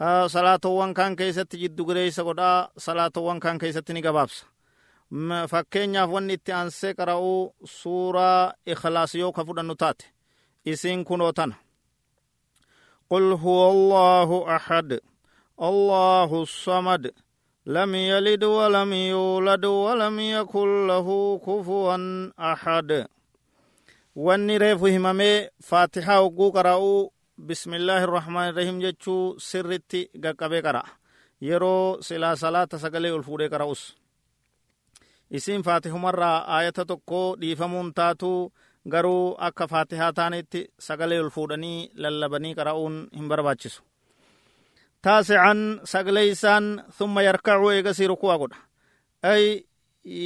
آه 0.00 0.26
صلاة 0.26 0.60
وان 0.64 0.94
كان 0.94 1.16
كيست 1.16 1.56
جد 1.56 1.80
غريس 1.80 2.20
قدا 2.20 2.68
صلاة 2.76 3.12
وان 3.16 3.40
كان 3.40 3.58
كيست 3.58 3.92
نقبابس. 3.92 4.44
fakkeenyaaf 5.52 6.10
wanni 6.10 6.32
itti 6.38 6.52
aansee 6.52 6.94
qara'uu 6.94 7.54
suuraa 7.64 8.52
ikhlaas 8.66 9.14
yoo 9.14 9.32
ka 9.32 9.44
fudhannu 9.44 9.74
taate 9.74 10.04
isiin 10.64 11.04
kunoo 11.04 11.32
tana 11.32 11.56
qul 13.10 13.36
huwa 13.42 14.24
لم 17.67 17.95
يلد 17.95 18.43
ولم 18.43 18.93
يولد 18.93 19.65
ولم 19.65 20.19
يكن 20.19 20.87
له 20.87 21.07
كفوا 21.45 21.95
أحد 22.53 23.05
wanni 24.25 24.57
reefu 24.57 24.85
himamee 24.85 25.49
faatihaa 25.69 26.19
hogguu 26.19 26.51
qara'uu 26.51 27.11
bismillaahi 27.47 28.03
irrahmaan 28.07 28.47
irrahiim 28.51 28.79
jechuu 28.85 29.35
sirritti 29.47 30.01
gaqqabee 30.23 30.61
qara'a 30.67 30.89
yeroo 31.49 32.01
silaa 32.07 32.35
salaata 32.43 32.79
sagalee 32.83 33.11
ol 33.17 33.21
fuudhee 33.27 33.49
qara'us 33.53 33.81
isin 35.37 35.61
faatihumarraa 35.67 36.37
aayata 36.55 36.85
tokko 36.91 37.21
dhiifamuun 37.41 37.93
taatu 37.99 38.31
garuu 38.93 39.35
akka 39.49 39.65
faatihaa 39.73 40.11
taanitti 40.19 40.61
sagalee 40.87 41.19
ol 41.25 41.29
fuudhanii 41.35 41.79
lallabanii 42.03 42.53
qara'uun 42.59 42.95
hin 43.17 43.27
barbaachisu 43.31 43.79
taasican 45.04 45.60
sagleeysaan 45.92 46.64
thumma 46.96 47.20
yarkacu 47.28 47.70
eegasii 47.74 48.08
ruku'a 48.12 48.36
godha 48.42 48.58
ay 49.32 49.44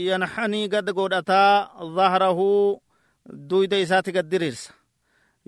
yanxanii 0.08 0.68
gad 0.74 0.88
godhataa 0.98 1.52
dhahrahu 1.96 2.48
duyda 3.50 3.76
isaati 3.84 4.12
gad 4.16 4.28
diriirsa 4.32 4.72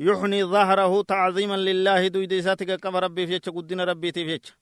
yuxnii 0.07 0.45
dhahrahu 0.55 1.05
tacziiman 1.13 1.61
lillaahi 1.69 2.13
duyda 2.15 2.35
isaati 2.43 2.65
qaqqaba 2.71 3.05
rabbiif 3.07 3.29
jecha 3.35 3.51
guddina 3.57 3.85
rabbiitiif 3.93 4.29
jecha 4.35 4.55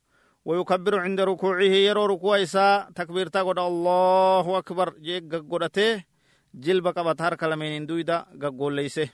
ويكبر 0.47 0.95
عند 0.99 1.21
ركوعه 1.21 1.75
يرو 1.89 2.05
ركوع 2.07 2.43
إساء 2.43 2.91
تكبير 2.95 3.27
تقول 3.35 3.59
الله 3.59 4.59
أكبر 4.59 4.89
جيك 5.07 5.35
قدته 5.51 6.05
جلب 6.55 6.87
قبط 6.89 7.23
هر 7.23 7.35
كلمين 7.35 7.87
دويدا 7.87 8.27
قول 8.59 8.73
ليسه 8.77 9.09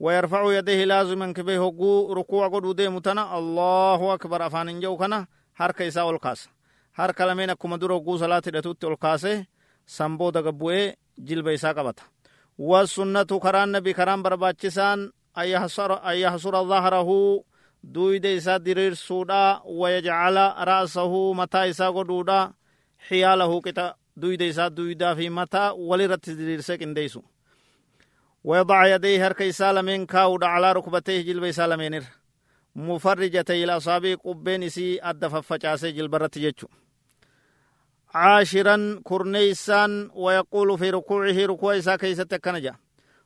ويرفع 0.00 0.42
يديه 0.58 0.84
لازما 0.84 1.32
كبه 1.32 1.56
هقو 1.56 2.12
ركوع 2.12 2.48
قد 2.48 2.64
ودي 2.64 2.88
متنا. 2.88 3.38
الله 3.38 4.14
أكبر. 4.14 4.46
أفان 4.46 4.80
جو 4.80 4.96
كنا. 4.96 5.26
هر 5.56 5.72
كيسا 5.72 6.02
والقاس. 6.02 6.48
هر 6.94 7.12
كلمين 7.12 7.50
أكما 7.50 7.76
در 7.76 7.92
هقو 7.92 8.16
صلاة 8.16 8.38
دتوت 8.38 8.84
والقاسه. 8.84 9.46
سنبو 9.86 10.30
دقبوه 10.30 10.94
جلب 11.18 11.48
إساء 11.48 11.72
قبط 11.72 11.98
والسنة 12.58 13.22
كران 13.22 13.72
نبي 13.72 13.92
كران 13.92 14.22
برباچسان 14.22 15.12
أن 15.38 15.44
يحصر 15.44 16.64
ظهره. 16.64 17.44
duyda 17.84 18.30
isaa 18.30 18.58
diriirsuudha 18.58 19.62
wayajcala 19.64 20.64
ra'sahu 20.64 21.34
mataa 21.34 21.64
isaa 21.64 21.92
godhuudha 21.92 22.52
xiyaalahu 23.08 23.62
qixa 23.62 23.94
duyda 24.20 24.44
isaa 24.44 24.70
duydaa 24.76 25.14
fi 25.14 25.30
mataa 25.30 25.72
walirratti 25.72 26.38
diriirse 26.38 26.78
qindeeysu 26.78 27.24
ويضع 28.48 28.86
يديه 28.86 29.26
هرك 29.26 29.50
سالمين 29.50 30.06
كاود 30.06 30.44
على 30.44 30.72
ركبتيه 30.72 31.20
جلب 31.22 31.50
سالمين 31.50 32.04
مفرجتي 32.76 33.64
الأصابع 33.64 34.14
قبين 34.24 34.68
سي 34.68 34.98
أدف 35.02 35.34
فجاسي 35.36 35.92
جلبرت 35.92 36.36
يجو 36.36 36.68
عاشرا 38.14 39.00
كرنيسان 39.04 40.10
ويقول 40.14 40.78
في 40.78 40.90
ركوعه 40.90 41.46
ركوع 41.52 41.96
كيسة 41.96 42.32
كنجا 42.44 42.74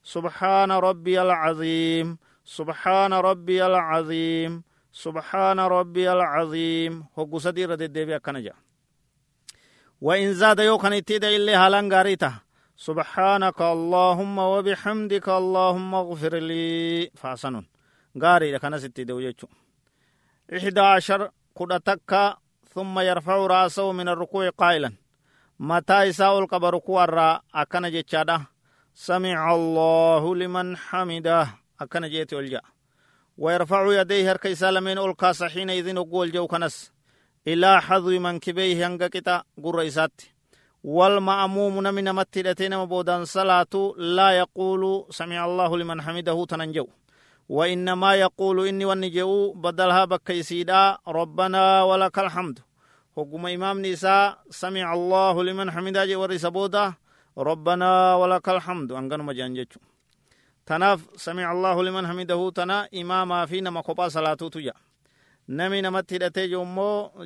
سبحان 0.02 0.70
ربي 0.72 1.22
العظيم 1.22 2.18
سبحان 2.44 3.12
ربي 3.12 3.66
العظيم 3.66 4.62
سبحان 4.92 5.60
ربي 5.60 6.12
العظيم. 6.12 7.04
هو 7.18 7.38
سدير 7.38 7.72
الدبي 7.72 8.18
كنجا. 8.18 8.52
وإن 10.00 10.34
زاد 10.34 10.58
يوكن 10.58 10.92
اتيدا 10.92 11.28
إلي 11.28 11.54
هالان 11.54 11.92
غاريتا 11.92 12.32
سبحانك 12.88 13.60
اللهم 13.60 14.38
وبحمدك 14.38 15.28
اللهم 15.28 15.94
اغفر 15.94 16.34
لي. 16.34 17.10
فاسنون. 17.14 17.66
غاري 18.22 18.52
لكنا 18.52 18.78
ستي 18.78 19.04
دو 19.04 19.18
يجو 19.18 19.48
إحدى 20.56 20.80
عشر. 20.80 21.30
قد 21.56 22.00
ثم 22.74 22.98
يرفع 22.98 23.36
رأسه 23.36 23.92
من 23.92 24.08
الركوع 24.08 24.48
قائلا. 24.48 24.92
متى 25.60 26.02
يساء 26.02 26.38
القبر 26.38 26.74
ركوع 26.74 27.04
أكن 27.54 27.90
جتشادا 27.90 28.40
سمع 28.94 29.54
الله 29.54 30.36
لمن 30.36 30.76
حمده. 30.76 31.46
jeeti 31.82 32.34
ol 32.34 32.48
ja'a 32.50 32.66
ويرفع 33.38 34.00
يديه 34.00 34.32
هرك 34.32 34.52
سالمين 34.52 34.98
أول 34.98 35.14
كاس 35.14 35.42
حين 35.42 35.70
إذن 35.70 35.98
أقول 35.98 36.32
جو 36.32 36.46
كنس. 36.46 36.92
إلى 37.46 37.80
حظو 37.80 38.18
منكبيه 38.18 38.86
هنگا 38.86 39.08
كتا. 39.08 39.42
قر 39.64 39.86
إسات 39.86 40.20
والمأموم 40.84 41.82
من 41.82 42.12
متلتين 42.12 42.78
مبودان 42.78 43.24
صلاة 43.24 43.94
لا 43.96 44.30
يقول 44.30 45.06
سمع 45.10 45.44
الله 45.44 45.78
لمن 45.78 46.02
حمده 46.02 46.44
تننجو. 46.44 46.88
وإنما 47.48 48.14
يقول 48.14 48.68
إني 48.68 48.84
ونجو 48.84 49.52
بدلها 49.52 50.04
بكيسيدا 50.04 50.98
ربنا 51.08 51.82
ولك 51.82 52.18
الحمد. 52.18 52.58
حكم 53.16 53.46
إمام 53.46 53.86
نساء 53.86 54.38
سمع 54.50 54.94
الله 54.94 55.44
لمن 55.44 55.70
حمده 55.70 56.06
جوري 56.06 56.38
سبودا 56.38 56.92
ربنا 57.38 58.14
ولك 58.14 58.48
الحمد. 58.48 58.92
أنغن 58.92 59.22
samic 61.16 61.44
allahu 61.44 61.82
liman 61.82 62.06
hamidahu 62.06 62.52
tana 62.52 62.88
imaamaa 62.90 63.46
fi 63.46 63.60
nama 63.60 63.82
kophaa 63.82 64.10
salaatuutu 64.10 64.60
ja 64.60 64.74
nami 65.48 65.82
namatti 65.82 66.14
hidhatee 66.14 66.48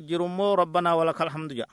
jirummoo 0.01 0.55
rabbanaa 0.55 0.95
walaka 0.95 1.23
alhamdu 1.23 1.55
ja 1.55 1.67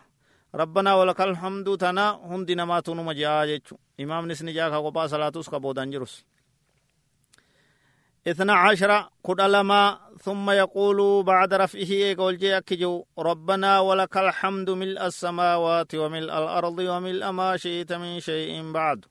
rabbanaa 0.60 0.96
walaka 1.00 1.22
alhamdu 1.24 1.76
tana 1.82 2.04
hundi 2.30 2.54
namaatu 2.54 2.94
numa 2.94 3.14
je'aa 3.20 3.46
jechu 3.50 3.74
imaamnis 3.98 4.40
ni 4.46 4.52
jaa 4.58 4.70
ka 4.74 4.78
kophaa 4.86 5.08
salaatus 5.12 5.50
ka 5.52 5.58
boodan 5.64 5.90
jirus 5.92 6.14
اثنا 8.26 8.54
عشر 8.54 9.08
ثم 10.24 10.50
يقول 10.50 11.22
بعد 11.22 11.54
رفعه 11.54 11.90
يقول 12.10 12.44
أكجو 12.44 13.04
ربنا 13.18 13.80
ولك 13.80 14.16
الحمد 14.16 14.70
ملء 14.70 15.06
السماوات 15.06 15.94
وملء 15.94 16.32
الأرض 16.38 16.78
وملء 16.78 17.30
ما 17.30 17.56
شئت 17.56 17.92
من 17.92 18.20
شيء 18.20 18.72
بعد 18.72 19.04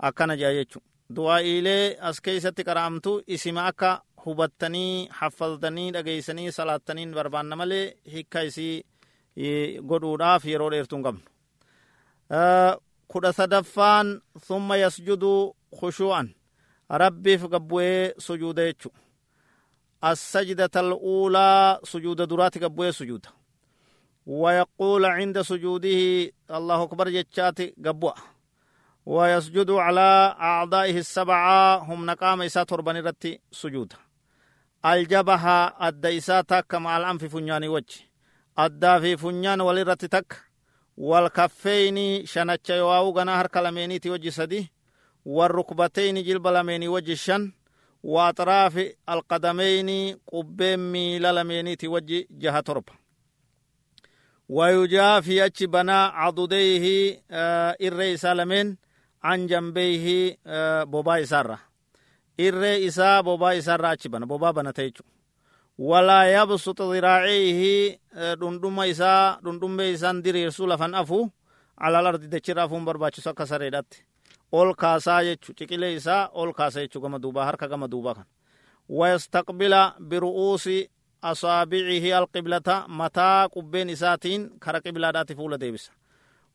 أكن 0.00 0.36
جايتشو 0.36 0.80
as 2.08 2.16
keeysatti 2.24 2.64
qaraamtu 2.68 3.22
isima 3.34 3.66
akka 3.70 3.90
hubattanii 4.24 5.08
haffaltanii 5.18 5.92
dhageeysanii 5.94 6.52
salaattaniin 6.58 7.12
barbaanna 7.14 7.56
malee 7.60 7.92
hikka 8.14 8.40
isii 8.48 8.84
godhuudhaaf 9.36 10.44
yeroo 10.44 10.70
dheertuu 10.70 10.96
hin 10.98 11.04
qabnu. 11.04 11.22
Kudha 13.08 13.32
sadaffaan 13.32 14.20
thumma 14.46 14.76
yasjudu 14.76 15.54
khushuu'an. 15.80 16.34
Rabbiif 16.90 17.48
gabbu'ee 17.50 18.14
sujuuda 18.18 18.66
jechu 18.66 18.90
السجدة 20.04 20.80
الأولى 20.80 21.80
سجود 21.84 22.22
درات 22.22 22.64
قبوة 22.64 22.90
سجود 22.90 23.26
ويقول 24.26 25.04
عند 25.04 25.40
سجوده 25.40 26.30
الله 26.50 26.82
أكبر 26.82 27.08
جتشات 27.08 27.60
قبوة 27.86 28.14
ويسجد 29.06 29.70
على 29.70 30.36
أعضائه 30.40 30.98
السبعة 30.98 31.78
هم 31.78 32.06
نقام 32.06 32.42
إسا 32.42 32.62
تربان 32.62 32.96
رتي 32.96 33.40
سجود 33.52 33.92
الجبهة 34.84 35.90
تك 36.40 36.74
مع 36.74 36.96
الأنف 36.96 37.24
فنيان 37.24 37.64
وجه 37.68 38.13
أدى 38.58 39.00
في 39.00 39.16
فنيان 39.16 39.60
ولرتي 39.60 40.08
تك 40.08 40.36
والكفين 40.96 42.26
شنچ 42.26 42.70
يواو 42.70 43.10
غنا 43.18 43.40
هر 43.40 43.46
كلميني 43.46 43.98
تي 43.98 44.10
وجه 44.10 44.28
سدي 44.28 44.72
والركبتين 45.24 46.22
جلب 46.22 46.46
لميني 46.46 46.88
وجه 46.88 47.14
شن 47.14 47.52
وأطراف 48.02 48.92
القدمين 49.08 50.18
قبين 50.32 50.92
ميل 50.92 51.34
لميني 51.34 51.76
تي 51.76 51.88
وجه 51.88 52.26
جهة 52.30 52.60
ترب 52.60 52.84
ويجافي 54.48 55.46
أتش 55.46 55.62
بنا 55.62 56.06
عضديه 56.06 57.22
آه 57.30 57.76
إرئيس 57.82 58.24
لمن 58.26 58.76
an 59.24 59.48
jambeeyhi 59.48 60.36
bobaa 60.86 61.16
isaarra. 61.18 61.58
Irree 62.38 62.84
isaa 62.84 63.22
bobaa 63.22 63.52
isaarra 63.54 63.90
achi 63.90 64.08
bana 64.08 64.26
bobaa 64.26 64.52
banata 64.52 64.82
jechu 64.82 65.02
walaa 65.78 66.24
yabsut 66.24 66.78
diraaciihi 66.92 68.00
dhundhuma 68.40 68.86
isaa 68.86 69.38
dhundhummee 69.44 69.90
isaan 69.92 70.22
diriirsu 70.24 70.66
lafan 70.66 70.94
afu 70.94 71.30
alal 71.76 72.06
ardi 72.06 72.28
dachirra 72.28 72.62
afuun 72.62 72.84
barbaachisu 72.84 73.28
akka 73.30 73.46
sareedhatti 73.46 74.04
ol 74.52 74.74
kaasaa 74.74 75.22
jechu 75.24 75.52
ciqilee 75.58 75.92
isaa 75.94 76.28
ol 76.32 76.52
kaasa 76.52 76.80
jechu 76.80 77.00
gama 77.00 77.18
duubaa 77.18 77.44
harka 77.44 77.68
gama 77.68 77.88
duubaa 77.90 78.14
kan 78.14 78.26
wayastaqbila 78.88 79.82
biru'uusi 80.08 80.78
asaabicihi 81.22 82.12
alqiblata 82.12 82.84
mataa 82.88 83.48
qubbeen 83.48 83.90
isaatiin 83.90 84.42
kara 84.60 84.80
qiblaadhaati 84.80 85.34
fuula 85.34 85.58
deebisa 85.60 85.92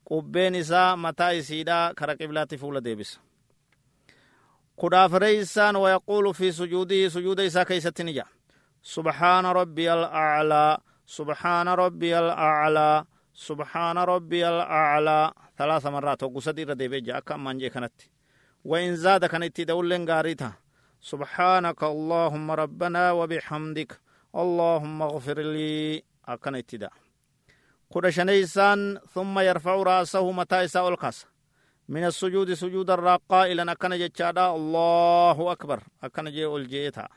qubbeen 0.10 0.55
isaa 0.55 0.95
mataa 0.95 1.32
isiidha 1.39 1.93
kara 1.95 2.15
qiblaatti 2.15 2.58
fuula 2.58 2.82
deebisa 2.84 3.19
kudhaafireeysaan 4.75 5.75
wayaquulu 5.75 6.34
fi 6.34 6.53
sujuudihi 6.53 7.10
sujuuda 7.10 7.43
isaa 7.43 7.65
keeysatti 7.65 8.03
ni 8.03 8.13
ja'a 8.13 8.38
subhaana 8.82 9.54
rabbiya 9.54 9.94
alaclaa 9.94 10.80
subhaana 13.34 14.06
rabbiya 14.06 14.50
alaclaa 14.50 15.34
thalaatha 15.58 15.92
marraat 15.92 16.22
hoggu 16.22 16.42
sadi 16.42 16.62
irra 16.62 16.76
deebee 16.76 17.02
ja'a 17.02 17.18
akka 17.18 17.36
ammaan 17.36 17.60
jee 17.60 17.70
kanatti 17.70 18.10
وإن 18.65 18.96
زاد 18.96 19.26
كان 19.26 19.44
اتدولن 19.44 20.10
غاريتا 20.10 20.52
سبحانك 21.02 21.84
اللهم 21.84 22.52
ربنا 22.52 23.12
وبحمدك 23.12 24.00
اللهم 24.36 25.02
اغفر 25.02 25.39
لي. 25.39 26.04
أكن 26.28 26.56
اتدا 26.56 26.89
كل 27.89 28.13
شنيسان 28.13 29.00
ثم 29.13 29.39
يرفع 29.39 29.76
رأسه 29.76 30.32
متى 30.32 30.63
إساء 30.63 30.89
من 31.89 32.04
السجود 32.06 32.54
سجود 32.54 32.89
الراقا 32.89 33.46
إلى 33.46 33.72
أكن 33.72 33.94
الله 34.38 35.52
أكبر. 35.52 35.80
أكن 36.04 36.26
جي 36.26 36.48
الجيتا 36.48 37.08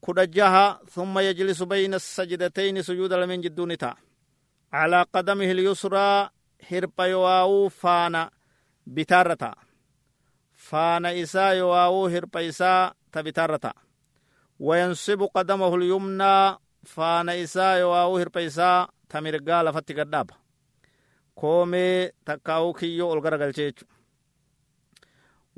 كل 0.00 0.30
جها 0.30 0.80
ثم 0.90 1.18
يجلس 1.18 1.62
بين 1.62 1.94
السجدتين 1.94 2.82
سجود 2.82 3.12
لمن 3.12 3.40
جدونتا 3.40 3.94
على 4.72 5.02
قدمه 5.14 5.50
اليسرى 5.50 6.30
isaa 11.14 11.52
yowaawuu 11.52 12.06
hirpha 12.08 12.40
isaa 12.42 12.92
ta 13.12 13.22
bitaarra 13.22 13.58
ta'a 13.58 13.80
wayansibu 14.60 15.28
qadamahu 15.36 15.76
lyumnaa 15.82 16.58
faana 16.94 17.34
isaa 17.34 17.76
yowaawuu 17.82 18.18
hirpha 18.18 18.40
isaa 18.40 18.88
ta 19.08 19.20
mirgaa 19.20 19.62
lafatti 19.62 19.94
gadhaaba 19.94 20.34
koomee 21.40 22.10
takkaa'uu 22.24 22.74
kiyyoo 22.78 23.10
ol 23.12 23.20
garagalche 23.20 23.62
jechu 23.68 23.86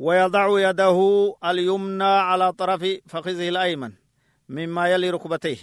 ويضع 0.00 0.70
يده 0.70 0.98
اليمنى 1.44 2.04
على 2.04 2.52
طرف 2.52 2.82
فخذه 3.06 3.48
الأيمن 3.48 3.92
mimmaa 4.56 4.88
yalii 4.92 5.10
rukubatee 5.14 5.58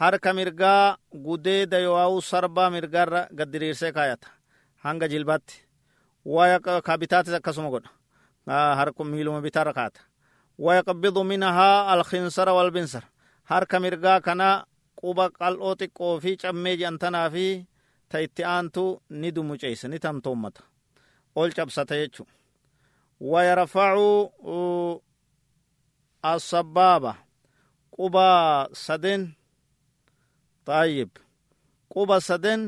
harka 0.00 0.32
mirgaa 0.34 0.96
gudee 1.26 1.62
yo'aa'u 1.86 2.22
sarbaa 2.22 2.70
mirgaarra 2.70 3.20
gaddiriirsee 3.38 3.92
kaayata. 3.92 4.28
Hanga 4.84 5.08
jilbaatti. 5.08 5.62
Waya 6.24 6.60
kabitaatis 6.60 7.34
akkasuma 7.34 7.70
godha. 7.70 7.90
Harka 8.46 9.04
miiluma 9.04 9.40
bitaarra 9.40 9.72
kaata 9.72 10.00
waya 10.58 10.82
minahaa 11.24 11.88
alkinsara 11.92 12.52
walbinsara 12.54 13.06
harka 13.44 13.80
mirgaa 13.80 14.20
kana 14.20 14.66
quba 14.96 15.30
qal'oo 15.30 15.74
xiqqoo 15.76 16.20
fi 16.20 16.36
cammee 16.36 16.76
je'antanaa 16.76 17.30
fi 17.30 17.66
ta 18.08 18.18
itti 18.20 18.44
aantu 18.44 19.02
ni 19.10 19.32
dumuceessa 19.34 19.88
ni 19.88 19.98
tamtoommata. 19.98 20.62
Ol 21.34 21.50
cabsata 21.52 21.94
jechu 21.96 22.26
waya 23.20 23.54
rafa'u 23.54 25.02
asabbaaba 26.22 27.14
quba 27.95 28.27
saden 28.85 29.21
طيب 30.65 31.09
quba 31.93 32.17
saden 32.27 32.61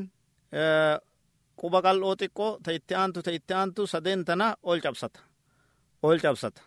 quba 1.60 1.80
qal'oo 1.86 2.16
xiqqoo 2.22 2.52
ta 2.64 2.72
itti 2.78 2.94
aantu 2.96 3.20
ta 3.26 3.32
itti 3.38 3.54
aantu 3.54 3.82
saden 3.94 4.20
tana 4.28 4.48
ol 4.70 4.80
cabsata 4.86 5.20
ol 6.08 6.20
cabsata 6.26 6.62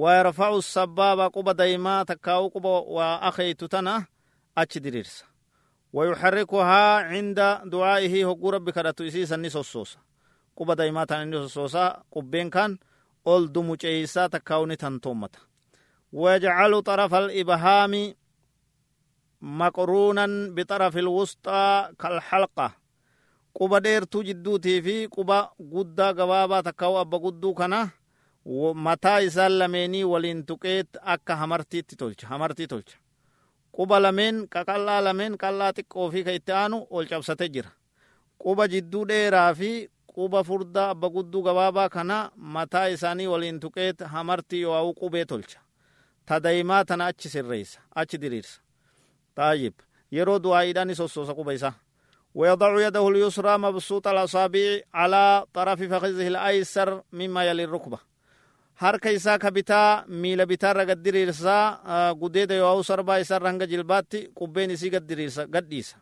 wayarfacu 0.00 0.60
sabbaaba 0.62 1.24
quba 1.36 1.52
daymaa 1.60 2.04
takkaawu 2.10 2.46
quba 2.54 2.70
waa 2.96 3.20
akeytu 3.28 3.68
tana 3.68 3.94
achi 4.56 4.80
diriirsa 4.80 5.24
ويحركها 5.92 6.84
عند 7.10 7.40
دعائه 7.64 8.14
هقو 8.30 8.50
ربي 8.50 8.72
كراتو 8.72 9.04
إسي 9.04 9.26
سني 9.26 9.48
سوسوسا 9.50 9.98
قبا 10.56 10.74
دايما 10.74 11.04
تاني 11.04 11.36
سوسوسا 11.48 12.02
قبين 12.12 12.50
كان 12.50 12.78
أول 13.26 13.52
دمو 13.52 13.74
جيسا 13.74 14.26
تكاوني 14.26 14.76
تنتومتا 14.76 15.38
ويجعل 16.13 16.81
طرف 16.81 17.13
الإبهام 17.13 17.93
مقرونا 19.41 20.25
بطرف 20.55 20.97
الوسطى 20.97 21.89
كالحلقة 21.99 22.71
قبا 23.59 23.79
ديرتو 23.79 24.21
جدوتي 24.21 24.81
في 24.81 25.05
قبا 25.05 25.49
قدا 25.73 26.07
قبابا 26.07 26.61
تكاو 26.61 27.01
أبا 27.01 27.17
قدو 27.17 27.53
كنا 27.53 27.89
ومتا 28.45 29.25
إسال 29.27 29.59
لميني 29.59 30.03
ولين 30.03 30.45
تقيت 30.45 30.87
أكا 30.97 31.33
همرتي 31.33 31.81
تتولش 31.81 32.25
همرتي 32.25 32.65
تولش 32.67 33.03
quba 33.77 33.97
lameen 34.05 34.35
qaqallaa 34.53 35.01
lameen 35.05 35.33
qallaa 35.41 35.71
xiqqoo 35.77 36.11
fi 36.13 36.21
ka 36.25 36.31
itti 36.37 36.51
aanu 36.53 36.77
ol 36.95 37.05
cabsate 37.11 37.45
jira 37.53 37.71
quba 38.43 38.67
jidduu 38.73 39.01
dheeraa 39.11 39.53
fi 39.59 39.71
quba 40.13 40.43
furdaa 40.49 40.89
abba 40.93 41.09
gudduu 41.15 41.41
gabaabaa 41.47 41.89
kana 41.95 42.17
mataa 42.55 42.87
isaanii 42.95 43.27
waliin 43.33 43.57
tuqeet 43.63 43.99
hamartii 44.13 44.61
yoa'u 44.65 44.93
qubee 44.99 45.25
tolcha 45.31 45.59
ta 46.25 46.39
daymaa 46.39 46.83
tana 46.85 47.05
achi 47.05 47.29
sirreeysa 47.29 47.79
achi 47.95 48.17
diriirsa 48.17 48.59
taayib 49.35 49.73
yeroo 50.11 50.39
du'aa'iidhaan 50.39 50.95
sossoosa 50.95 51.33
quba 51.33 51.53
isaa 51.53 51.73
ويضع 52.35 52.81
يده 52.87 53.09
اليسرى 53.09 53.57
مبسوط 53.57 54.07
الأصابع 54.07 54.79
على 54.93 55.45
طرف 55.53 55.79
فخذه 55.83 56.27
الأيسر 56.27 57.03
مما 57.13 57.41
يلي 57.45 57.63
الركبة 57.63 57.97
harka 58.81 59.11
isaa 59.11 59.37
ka 59.37 59.51
bitaa 59.51 60.03
miila 60.09 60.45
bitaarra 60.45 60.85
gad 60.85 60.97
diriirsaa 61.05 62.13
gudeeda 62.17 62.55
yoo 62.55 62.83
sarbaa 62.83 63.19
isaarra 63.21 63.49
hanga 63.49 63.67
jilbaatti 63.67 64.29
qubbeen 64.33 64.71
isii 64.71 64.89
gad 64.89 65.05
diriirsa 65.05 65.45
gadhiisa 65.47 65.97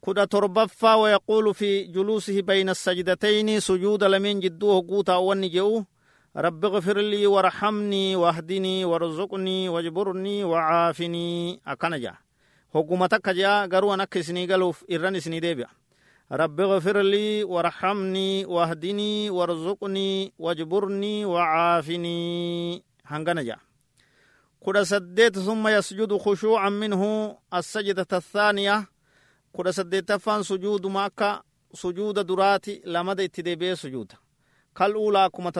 kudha 0.00 0.26
torbaffaa 0.26 0.96
wayaquulu 0.96 1.54
fi 1.54 1.88
juluusihi 1.94 2.42
bayna 2.42 2.72
asajdatayni 2.72 3.60
sujuuda 3.60 4.08
lameen 4.08 4.40
jidduu 4.40 4.72
hogguu 4.72 5.02
taa'uwanni 5.04 5.50
je'u 5.50 5.84
رب 6.36 6.64
اغفر 6.64 6.98
لي 6.98 7.26
وارحمني 7.26 8.16
واهدني 8.16 8.84
وارزقني 8.84 9.68
واجبرني 9.68 10.44
وعافني. 10.44 11.60
أكنا 11.66 11.98
جا 11.98 12.14
هقومتك 12.74 13.28
جا 13.28 13.66
قروا 13.66 13.94
أنك 13.94 14.20
سني 14.20 14.52
قلوف 14.52 14.84
إرن 14.92 15.20
سني 15.20 15.40
ديبيا. 15.40 15.66
رب 16.32 16.60
اغفر 16.60 17.00
لي 17.00 17.44
وارحمني 17.44 18.44
واهدني 18.44 19.30
وارزقني 19.30 20.32
واجبرني 20.38 21.24
وعافني. 21.24 22.82
هنغنجا. 23.06 23.56
كدا 24.66 24.84
سديت 24.84 25.38
ثم 25.38 25.68
يسجد 25.68 26.16
خشوعا 26.16 26.70
منه. 26.70 27.36
السجدة 27.54 28.06
الثانية. 28.12 28.86
كدا 29.58 29.70
سديت 29.70 30.12
فان 30.12 30.42
سجود 30.42 30.86
ماكا. 30.86 31.42
سجود 31.74 32.18
دراتي 32.26 32.82
لمد 32.84 33.20
اتدبي 33.20 33.74
سجود. 33.74 34.12
كالأولى 34.76 35.30
كما 35.36 35.50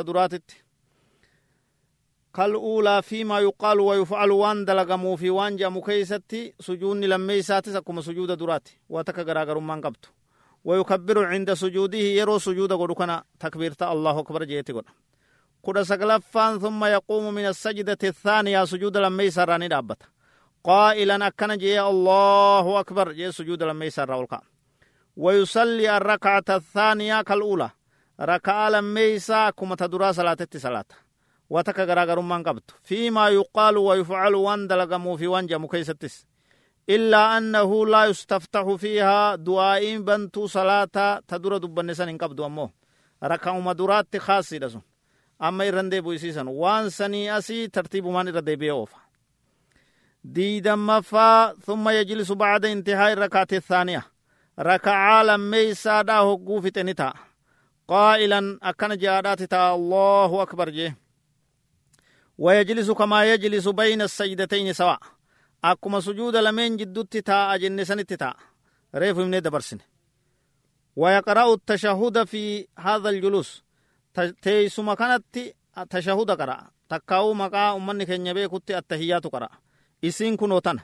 تدراتت 2.36 2.46
كالأولى 2.46 3.02
فيما 3.02 3.40
يقال 3.40 3.80
ويفعل 3.80 4.30
وان 4.30 4.64
دلغمو 4.64 5.16
في 5.16 5.30
وان 5.30 5.56
جامو 5.56 5.80
كيستي 5.80 6.54
سجون 6.60 7.00
لميساتي 7.00 7.80
كما 7.80 8.00
سجود 8.00 8.30
دراتي 8.38 8.78
واتكا 8.88 9.22
غراغر 9.22 9.58
من 9.58 9.80
قبتو 9.80 10.10
ويكبر 10.64 11.24
عند 11.24 11.52
سجوده 11.54 11.98
يرو 11.98 12.38
سجود 12.38 12.72
قدكنا 12.72 13.24
تكبيرت 13.40 13.82
الله 13.82 14.18
أكبر 14.18 14.44
جيتي 14.44 14.72
قد 14.72 14.84
قد 15.64 15.82
سقلفان 15.82 16.58
ثم 16.58 16.84
يقوم 16.84 17.34
من 17.34 17.46
السجدة 17.46 17.98
الثانية 18.04 18.64
سجود 18.64 18.96
لما 18.96 19.22
يسراني 19.22 19.68
دابت 19.68 20.02
قائلا 20.64 21.26
أكن 21.26 21.56
جي 21.56 21.80
الله 21.80 22.80
أكبر 22.80 23.12
جي 23.12 23.32
سجود 23.32 23.62
لما 23.62 23.84
يسر 23.84 24.10
والقام 24.12 24.40
ويصلي 25.16 25.96
الركعة 25.96 26.44
الثانية 26.50 27.22
كالأولى 27.22 27.70
ركعة 28.20 28.70
لما 28.70 29.00
يسا 29.00 29.50
كما 29.50 30.12
صلاة 30.12 30.36
صلاة 31.50 31.58
وتك 31.58 31.80
غراغر 31.80 32.20
من 32.20 32.42
قبط 32.42 32.74
فيما 32.82 33.28
يقال 33.28 33.76
ويفعل 33.76 34.34
وان 34.34 34.66
دلغمو 34.66 35.16
في 35.16 35.26
وانجا 35.26 35.58
مكيستس 35.58 36.26
إلا 36.88 37.38
أنه 37.38 37.86
لا 37.86 38.04
يستفتح 38.04 38.74
فيها 38.74 39.34
دعائين 39.34 40.04
بنتو 40.04 40.46
صلاة 40.46 41.20
تدور 41.28 41.56
دبن 41.56 41.94
سن 41.94 42.08
إن 42.08 42.18
قبضوا 42.18 42.46
أمو 42.46 42.70
ركعوا 43.24 43.60
مدورات 43.60 44.16
خاصة 44.16 44.56
دسون 44.58 44.82
أما 45.42 45.64
يرندي 45.64 46.00
بويسيسن 46.00 46.46
وان 46.46 46.90
سني 46.90 47.38
أسي 47.38 47.68
ترتيب 47.68 48.06
من 48.06 48.28
يرندي 48.28 48.56
بيوفا 48.56 48.98
ديدا 50.24 50.74
مفا 50.74 51.52
ثم 51.52 51.88
يجلس 51.88 52.32
بعد 52.32 52.64
انتهاء 52.64 53.12
الركعة 53.12 53.46
الثانية 53.52 54.02
ركعة 54.58 55.22
لما 55.22 55.56
يسادا 55.58 56.12
هقو 56.12 56.60
في 56.60 56.70
تنتا 56.70 57.12
قائلا 57.88 58.58
أكن 58.62 58.96
جادات 58.96 59.42
تا 59.42 59.74
الله 59.74 60.42
أكبر 60.42 60.70
جي 60.70 61.05
ويجلس 62.38 62.90
كما 62.90 63.32
يجلس 63.32 63.68
بين 63.68 64.02
السجدتين 64.02 64.72
سواء. 64.72 64.98
akkuma 65.62 66.00
sujuuda 66.00 66.42
lameen 66.42 66.76
jiddutti 66.78 67.22
taa'a 67.22 67.58
jenne 67.58 67.84
sanitti 67.84 68.16
taa'a 68.16 68.40
reefu 68.94 69.20
himnee 69.20 69.40
dabarsine 69.40 69.84
ويقرأ 70.96 71.54
التشهد 71.54 72.24
في 72.24 72.68
هذا 72.78 73.08
الجلوس. 73.08 73.62
تيسما 74.42 74.94
كانت 74.94 75.24
تشهد 75.90 76.30
قرأ. 76.30 76.70
تكاو 76.88 77.34
مقا 77.34 77.76
أمني 77.76 78.06
كن 78.06 78.26
يبيكت 78.26 78.70
التحيات 78.70 79.26
قرأ. 79.26 79.48
إسين 80.04 80.36
كنوتنا 80.36 80.82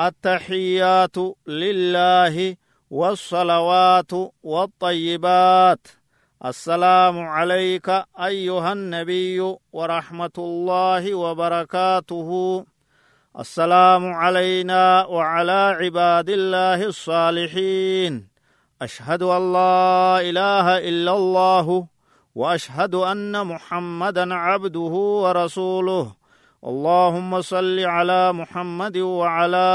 التحيات 0.00 1.16
لله 1.46 2.56
والصلوات 2.90 4.12
والطيبات. 4.42 5.86
السلام 6.44 7.18
عليك 7.18 8.04
أيها 8.16 8.72
النبي 8.72 9.56
ورحمة 9.72 10.36
الله 10.38 11.14
وبركاته. 11.14 12.30
السلام 13.40 14.12
علينا 14.12 15.04
وعلى 15.04 15.76
عباد 15.80 16.28
الله 16.30 16.84
الصالحين. 16.84 18.28
أشهد 18.82 19.22
أن 19.22 19.52
لا 19.52 20.20
إله 20.20 20.78
إلا 20.88 21.12
الله 21.12 21.86
وأشهد 22.34 22.94
أن 22.94 23.46
محمدا 23.46 24.34
عبده 24.34 24.94
ورسوله. 25.24 26.12
اللهم 26.64 27.40
صل 27.40 27.80
على 27.80 28.32
محمد 28.32 28.96
وعلى 28.96 29.68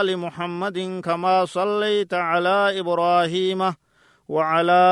آل 0.00 0.16
محمد 0.18 1.00
كما 1.04 1.44
صليت 1.44 2.14
على 2.14 2.80
إبراهيم 2.80 3.72
وعلى 4.30 4.82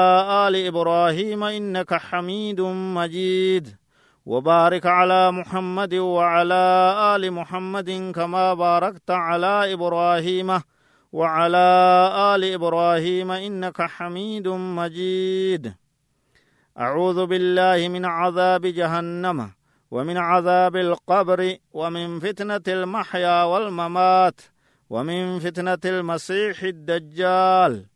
آل 0.46 0.54
إبراهيم 0.66 1.44
إنك 1.44 1.94
حميد 1.94 2.60
مجيد. 2.98 3.76
وبارك 4.26 4.86
على 4.86 5.32
محمد 5.38 5.94
وعلى 5.94 6.64
آل 7.14 7.22
محمد 7.32 7.90
كما 8.14 8.54
باركت 8.54 9.10
على 9.10 9.72
إبراهيم. 9.72 10.48
وعلى 11.12 11.68
آل 12.34 12.42
إبراهيم 12.56 13.30
إنك 13.30 13.82
حميد 13.82 14.48
مجيد. 14.48 15.74
أعوذ 16.78 17.26
بالله 17.26 17.88
من 17.88 18.04
عذاب 18.04 18.66
جهنم 18.66 19.38
ومن 19.90 20.16
عذاب 20.16 20.76
القبر 20.76 21.40
ومن 21.72 22.20
فتنة 22.20 22.66
المحيا 22.68 23.42
والممات 23.42 24.40
ومن 24.90 25.38
فتنة 25.38 25.84
المسيح 25.84 26.62
الدجال. 26.62 27.86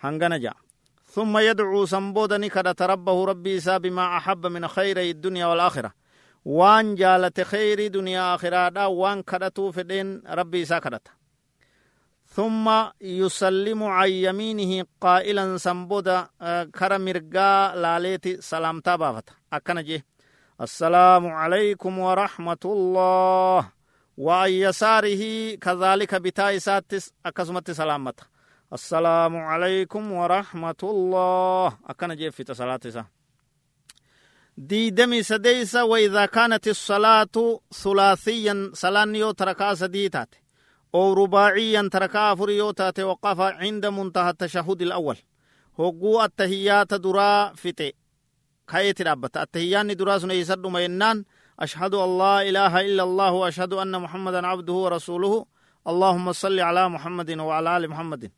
هنغنجا 0.00 0.52
ثم 1.10 1.38
يدعو 1.38 1.86
سنبودني 1.86 2.48
كدت 2.48 2.82
ربه 2.82 3.24
ربي 3.24 3.60
سا 3.60 3.78
بما 3.78 4.16
أحب 4.16 4.46
من 4.46 4.68
خير 4.68 4.98
الدنيا 5.00 5.46
والآخرة. 5.46 5.92
وان 6.44 6.94
جالت 6.94 7.40
خير 7.40 7.86
دنيا 7.86 8.34
آخرة 8.34 8.86
وان 8.86 9.22
كدتو 9.22 9.72
فدين 9.72 10.22
ربي 10.28 10.64
سا 10.64 10.78
كدت 10.78 11.08
ثم 12.26 12.70
يسلم 13.00 13.82
عن 13.82 14.08
يمينه 14.08 14.86
قائلا 15.00 15.56
سنبودا 15.56 16.28
كرا 16.78 16.98
مرقا 16.98 17.76
لاليتي 17.76 18.40
سلامتا 18.40 18.96
بافت 18.96 19.28
أكنا 19.52 19.82
جي 19.82 20.04
السلام 20.60 21.26
عليكم 21.26 21.98
ورحمة 21.98 22.64
الله. 22.64 23.68
وعن 24.16 24.50
يساره 24.50 25.54
كذلك 25.54 26.14
بتايساتس 26.14 27.12
أكسمت 27.26 27.70
سلامته 27.70 28.22
السلام 28.72 29.36
عليكم 29.36 30.12
ورحمة 30.12 30.80
الله. 30.82 31.78
أكن 31.90 32.14
جيفت 32.14 32.52
صلاة 32.52 32.80
ديدمي 34.58 35.22
سديسة 35.22 35.84
وإذا 35.84 36.26
كانت 36.26 36.68
الصلاة 36.68 37.60
ثلاثيا 37.74 38.70
سلانيو 38.74 39.30
تركا 39.30 39.74
سديتات. 39.74 40.34
أو 40.94 41.12
رباعيا 41.12 41.88
تركا 41.92 42.34
فريوتات 42.34 43.00
وقف 43.00 43.40
عند 43.40 43.86
منتهى 43.86 44.30
التشهد 44.30 44.82
الأول. 44.82 45.16
هقو 45.78 46.22
التهيات 46.24 46.94
درا 46.94 47.52
فتي 47.54 47.94
كايت 48.68 49.02
رابط 49.02 49.36
التهيان 49.36 49.96
درا 49.96 50.18
سنيسد 50.18 50.66
مينان. 50.66 51.24
أشهد 51.60 51.94
لا 51.94 52.42
إله 52.42 52.80
إلا 52.80 53.02
الله 53.02 53.32
وأشهد 53.32 53.72
أن 53.72 54.02
محمدا 54.02 54.46
عبده 54.46 54.72
ورسوله. 54.72 55.46
اللهم 55.88 56.32
صل 56.32 56.60
على 56.60 56.88
محمد 56.88 57.30
وعلى 57.38 57.76
آل 57.76 57.90
محمد. 57.90 58.30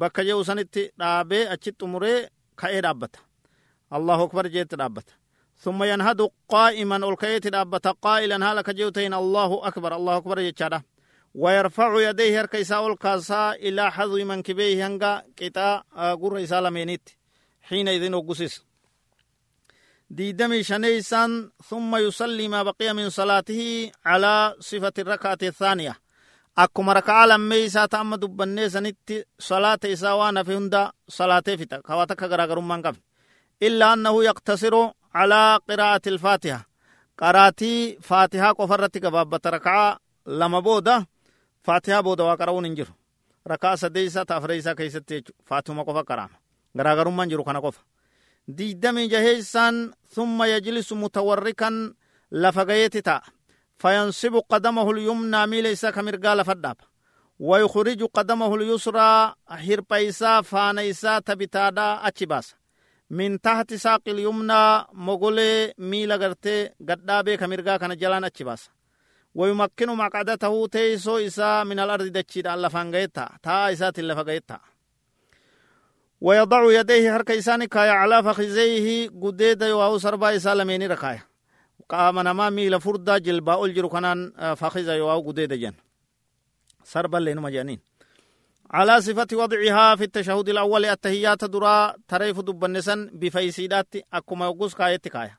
Bakka 0.00 0.20
jehu 0.28 0.42
sanitti 0.48 0.82
dhaabee 1.00 1.44
achitti 1.54 1.84
umuree 1.84 2.18
ka'ee 2.60 2.80
dhaabbata. 2.84 3.18
Allahu 3.96 4.22
akbar 4.28 4.46
jeetti 4.56 4.76
dhaabbata. 4.80 5.12
ثم 5.64 5.82
ينهد 5.84 6.20
قائما 6.48 6.96
الكيت 6.96 7.46
دابة 7.46 7.86
قائلا 8.02 8.50
هالا 8.50 8.62
كجوتين 8.62 9.14
الله 9.14 9.68
أكبر 9.68 9.96
الله 9.96 10.16
أكبر 10.16 10.38
يجادا 10.38 10.82
ويرفع 11.34 12.08
يديه 12.08 12.40
هركيسا 12.40 12.86
الكاسا 12.86 13.52
إلى 13.52 13.92
حظ 13.92 14.14
منكبيه 14.30 14.86
هنگا 14.86 15.22
كتا 15.36 15.68
قر 16.22 16.42
إسا 16.44 16.60
لمينيت 16.60 17.08
حين 17.62 17.88
إذن 17.88 18.14
وقسس 18.14 18.64
ديدمي 20.10 20.62
شنيسان 20.62 21.50
ثم 21.68 21.96
يصلي 21.96 22.48
ما 22.48 22.62
بقي 22.62 22.92
من 22.94 23.10
صلاته 23.10 23.90
على 24.04 24.54
صفة 24.60 24.92
الركعة 24.98 25.38
الثانية 25.42 25.96
akkuma 26.64 26.94
rakaa 26.98 27.26
lammeeysaa 27.30 27.88
ta 27.92 27.98
amma 28.02 28.16
dubbannee 28.22 28.68
sanitti 28.74 29.16
salaata 29.48 29.88
isaa 29.94 30.16
waan 30.20 30.36
hafe 30.40 30.54
hunda 30.58 30.82
salaatee 31.16 31.56
fixa 31.60 31.82
kawaa 31.86 32.06
takka 32.10 32.26
garaagarummaan 32.32 32.82
qabe 32.86 32.98
illaa 33.66 33.92
annahu 33.96 34.18
yaqtasiru 34.28 34.82
calaa 35.16 35.60
qiraa'ati 35.68 36.08
alfaatiha 36.14 36.58
qaraatii 37.20 37.78
faatihaa 38.08 38.54
qofa 38.58 38.74
irratti 38.78 39.00
gabaabbata 39.04 39.48
rakaa 39.56 39.98
lama 40.40 40.60
booda 40.66 40.94
faatihaa 41.66 42.02
booda 42.06 42.24
waa 42.28 42.36
qara'uun 42.40 42.64
hin 42.68 42.76
jiru 42.78 42.92
rakaa 43.52 43.76
sadeeysaa 43.82 44.24
ta 44.28 44.36
afreeysaa 44.36 44.74
keessatti 44.78 45.14
jechu 45.14 45.32
faatuma 45.48 45.82
qofa 45.88 46.02
qaraama 46.10 46.36
garaagarummaan 46.78 47.28
jiru 47.30 47.44
kana 47.48 47.60
qofa 47.66 47.80
diidamii 48.58 49.08
jaheeysaan 49.14 49.76
thumma 50.14 50.44
yajlisu 50.52 50.94
mutawarrikan 51.02 51.76
lafa 52.30 52.62
gayeeti 52.70 53.02
ta'a 53.08 53.20
فينصب 53.78 54.34
قدمه 54.48 54.90
اليمنى 54.90 55.46
ميل 55.46 55.66
إسا 55.66 55.90
كمرقال 55.90 56.44
فداب 56.44 56.76
ويخرج 57.38 58.04
قدمه 58.04 58.54
اليسرى 58.54 59.34
هربيسا 59.48 60.40
فانيسا 60.40 61.18
تبتادا 61.18 62.06
أتشباس. 62.08 62.54
من 63.10 63.40
تحت 63.40 63.74
ساق 63.74 64.02
اليمنى 64.08 64.84
مغولي 64.92 65.74
ميل 65.78 66.12
غرتي 66.12 66.70
قدابي 66.88 67.36
كمرقا 67.36 67.76
كان 67.76 67.96
جلان 67.96 68.24
أتشباس. 68.24 68.70
ويمكن 69.34 69.88
مقعدته 69.88 70.66
تيسو 70.66 71.18
إسا 71.18 71.64
من 71.64 71.78
الأرض 71.78 72.04
دتشيد 72.04 72.46
على 72.46 72.70
فانغيتا 72.70 73.28
تا 73.42 73.72
إسا 73.72 73.90
تلفغيتا 73.90 74.60
ويضع 76.20 76.72
يديه 76.72 77.16
هرك 77.16 77.30
إساني 77.30 77.66
كايا 77.66 77.90
على 77.90 78.22
فخزيه 78.22 79.08
قديد 79.08 79.62
يواو 79.62 79.98
سربا 79.98 80.36
إسا 80.36 80.54
لميني 80.54 80.86
ركايا 80.86 81.22
qaama 81.92 82.22
namaa 82.28 82.50
miila 82.56 82.78
furdaa 82.84 83.18
jilbaa 83.26 83.56
ol 83.62 83.70
jiru 83.76 83.88
kanaan 83.94 84.20
fakiza 84.60 84.94
yoo 85.00 85.18
gudeeda 85.26 85.56
jen 85.62 85.74
sarballee 86.92 87.34
numa 87.34 87.50
jedhaniin 87.56 87.80
على 88.70 89.00
صفة 89.00 89.28
وضعها 89.32 89.96
في 89.96 90.04
التشهد 90.04 90.48
الأول 90.48 90.84
التهيات 90.84 91.44
درا 91.44 91.94
تريف 92.08 92.40
دبنسن 92.40 93.10
بفيسيدات 93.20 93.86
أكما 94.12 94.46
يقص 94.46 94.74
كايت 94.74 95.08
كايا. 95.08 95.38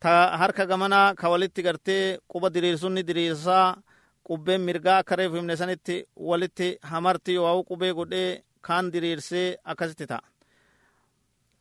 تا 0.00 0.34
هركا 0.40 0.64
غمنا 0.64 1.12
كوالت 1.12 1.60
غرتي 1.66 2.18
قوبا 2.28 2.48
دريرسون 2.48 3.04
دريرسا 3.04 3.76
قبين 4.24 4.66
مرغا 4.66 5.00
كريف 5.00 5.32
همنسنت 5.34 5.88
ولت 6.16 6.78
همرتي 6.84 7.38
واو 7.38 7.60
قبي 7.60 7.90
قد 7.90 8.42
كان 8.64 8.90
دريرسي 8.90 9.56
أكست 9.66 10.02
تا. 10.02 10.20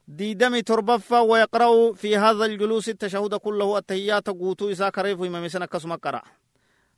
ديدمي 0.08 0.62
تربفا 0.62 1.20
ويقرأ 1.20 1.94
في 1.94 2.18
هذا 2.18 2.46
الجلوس 2.46 2.90
التشهد 2.90 3.36
كله 3.36 3.78
التهيات 3.78 4.30
قوتو 4.30 4.72
إسا 4.72 4.90
كريف 4.90 5.20
هممسن 5.20 5.62
أكسما 5.62 5.96
قرأ. 5.96 6.22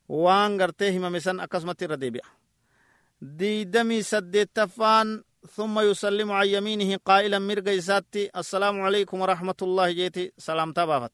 وان 0.09 0.61
غرتي 0.61 0.97
هممسن 0.97 1.39
أكسما 1.39 1.73
تردبيا 1.73 2.21
ديدمي 3.21 4.01
سدتفان 4.01 5.23
ثم 5.55 5.79
يسلم 5.79 6.31
عن 6.31 6.47
يمينه 6.47 6.99
قائلا 7.05 7.39
مرقى 7.39 7.77
إساتي 7.77 8.29
السلام 8.35 8.81
عليكم 8.81 9.21
ورحمة 9.21 9.55
الله 9.61 9.91
جيتي 9.91 10.31
سلام 10.37 10.71
تبافت 10.73 11.11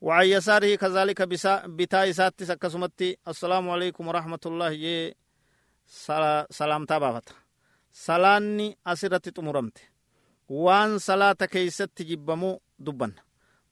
وعن 0.00 0.26
يساره 0.26 0.74
كذلك 0.74 1.22
بتا 1.66 2.10
إساتي 2.10 2.44
سكسمتي 2.44 3.18
السلام 3.28 3.70
عليكم 3.70 4.08
ورحمة 4.08 4.38
الله 4.46 4.72
جي 4.72 5.16
سلام 6.50 6.84
تبافت 6.84 7.28
سلاني 7.92 8.78
أسرتي 8.86 9.30
تمرمتي. 9.30 9.95
Waan 10.48 10.98
salaata 10.98 11.46
keeysatti 11.48 12.04
jibbamu 12.04 12.58
dubbanna 12.78 13.22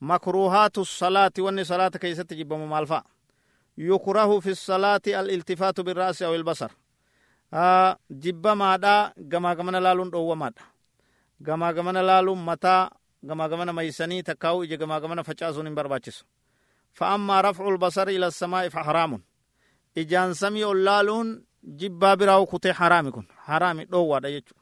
makruuhaatu 0.01 0.85
salaati 0.85 1.41
wanni 1.43 1.65
salaata 1.65 1.99
keeysatti 1.99 2.37
jibbamu 2.37 2.67
maal 2.67 2.87
fa'a 2.87 3.05
yukrahu 3.77 4.41
fi 4.45 4.55
salaati 4.55 5.15
aliltifaatu 5.15 5.85
birraasi 5.85 6.25
aw 6.25 6.35
ilbasar 6.35 6.71
jibbamaadha 8.11 9.13
gamaa 9.33 9.55
gamana 9.55 9.81
laaluun 9.81 10.11
dhoowwamaadha 10.11 10.63
gamaa 11.41 11.73
gamana 11.73 12.03
laaluun 12.03 12.39
mataa 12.49 12.91
gamaa 13.25 13.49
gamana 13.49 13.73
maysanii 13.73 14.23
takkaa'u 14.23 14.65
ija 14.65 14.77
gamaa 14.77 15.01
gamana 15.01 15.25
facaasuun 15.25 15.67
hin 15.67 15.75
barbaachisu 15.75 16.25
فأما 16.95 17.41
رفع 17.41 17.69
البصر 17.69 18.09
إلى 18.09 18.27
السماء 18.27 18.69
فحرام 18.69 19.23
إجان 19.99 20.35
سمي 20.35 20.65
اللالون 20.65 21.45
جبا 21.65 22.15
براو 22.15 22.47
كتي 22.47 22.73
حرامي 22.73 23.11
كن 23.11 23.27
حرامي 23.47 23.85
دو 23.85 24.05
وادا 24.07 24.29
يجو 24.29 24.55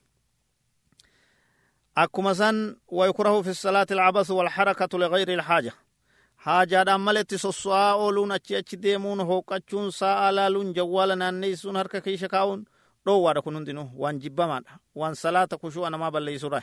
akkuma 1.94 2.34
san 2.34 2.76
waykrahu 2.88 3.44
fi 3.44 3.54
salaati 3.54 3.94
alcabasu 3.94 4.36
walxarakatu 4.36 4.98
ligayri 4.98 5.32
ilxaaja 5.32 5.72
haajaadhaan 6.44 7.00
maletti 7.00 7.38
sosso'aa 7.38 7.94
ooluun 7.94 8.30
achi 8.32 8.56
achi 8.56 8.76
deemuun 8.82 9.20
hooqachuun 9.30 9.90
sa'a 9.92 10.32
laaluun 10.36 10.74
jawwaala 10.76 11.16
naanneessuun 11.16 11.76
harka 11.76 12.00
keesha 12.00 12.28
kaa'uun 12.28 12.64
dhoowwaadha 13.06 13.42
kun 13.42 13.54
hundinuu 13.54 13.88
waan 14.02 14.20
jibbamaadha 14.22 14.72
waan 14.94 15.14
salaata 15.14 15.58
kushu'a 15.58 15.90
namaa 15.90 16.10
balleeysuudha 16.10 16.62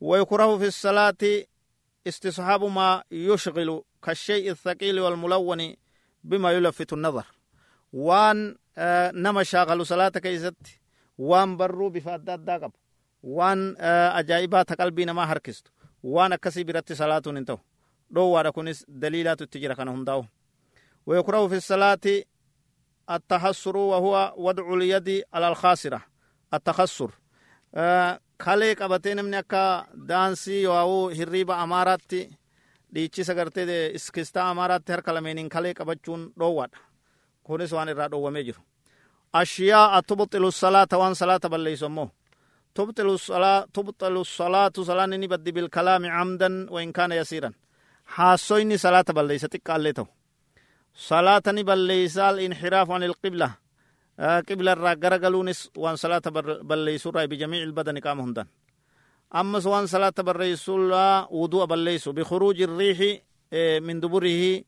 ويكره 0.00 0.58
في 0.58 0.66
الصلاة 0.66 1.22
استصحاب 2.06 2.64
ما 2.64 3.02
يشغل 3.10 3.82
كالشيء 4.04 4.50
الثقيل 4.50 5.00
والملون 5.00 5.74
بما 6.24 6.52
يلفت 6.52 6.92
النظر 6.92 7.26
وان 7.92 8.56
نما 9.22 9.42
شاغل 9.42 9.86
صلاة 9.86 10.08
كيست 10.08 10.54
وان 11.18 11.56
برو 11.56 11.90
بفادات 11.90 12.40
داقب 12.40 12.72
waan 13.22 13.60
ajaa'ibaa 14.18 14.64
ta 14.64 14.74
qalbii 14.80 15.06
namaa 15.06 15.26
harkistu 15.26 15.70
waan 16.02 16.32
akkasii 16.32 16.64
biratti 16.64 16.94
salaatuun 16.96 17.36
hin 17.36 17.44
ta'u 17.46 17.58
dhoowwaadha 18.14 18.52
kunis 18.52 18.84
daliilaatu 19.00 19.44
itti 19.44 19.58
jira 19.60 19.74
kana 19.76 19.90
hundaa'u 19.96 20.24
ويكره 21.08 21.48
في 21.48 21.56
الصلاة 21.56 22.06
التحسر 23.10 23.76
وهو 23.76 24.34
وضع 24.36 24.74
اليد 24.74 25.08
على 25.34 25.48
الخاسرة 25.48 26.00
التخسر 26.54 27.10
kalee 28.44 28.74
qabatee 28.80 29.14
namni 29.14 29.36
akka 29.36 29.86
daansii 30.08 30.62
yoo 30.62 31.08
hirriiba 31.18 31.56
amaaraatti 31.64 32.20
dhiichisa 32.94 33.34
gartee 33.34 33.86
iskistaa 33.98 34.50
amaaraatti 34.50 34.92
harka 34.92 35.12
lameeniin 35.14 35.48
kalee 35.48 35.74
qabachuun 35.74 36.22
dhoowwaadha 36.38 36.78
kunis 37.46 37.72
waan 37.72 37.88
irraa 37.88 38.08
dhoowwamee 38.12 38.44
jiru 38.44 38.60
أشياء 39.34 40.00
تبطل 40.00 40.44
الصلاة 40.44 40.88
وان 40.92 41.14
صلاة 41.14 41.40
بليسمو 41.52 42.08
تبطل 42.78 43.08
الصلاة 43.18 43.60
تبطل 43.76 44.14
الصلاة 44.26 44.74
صلاة 44.90 45.06
نبدي 45.22 45.50
بالكلام 45.56 46.02
عمدا 46.16 46.50
وإن 46.74 46.88
كان 46.96 47.10
يسيرا. 47.20 47.50
حاسويني 48.14 48.76
صلاة 48.84 49.08
بليس 49.18 49.44
قال 49.66 49.80
ليتو 49.84 50.06
صلاة 51.10 51.46
بليس 51.68 52.16
الانحراف 52.18 52.88
عن 52.94 53.02
القبلة. 53.10 53.48
آه 54.20 54.40
قبلة 54.48 54.72
الرقرقلونس 54.72 55.60
وان 55.82 55.96
صلاة 56.04 56.22
بليس 56.70 57.08
بجميع 57.08 57.62
البدن 57.68 57.98
قام 57.98 58.18
هندان 58.20 58.46
أما 59.40 59.58
وان 59.72 59.86
صلاة 59.94 60.18
بليس 60.28 60.68
وضوء 60.68 61.64
بليس 61.72 62.08
بخروج 62.08 62.58
الريح 62.68 62.98
آه 63.52 63.78
من 63.86 64.00
دبره 64.00 64.62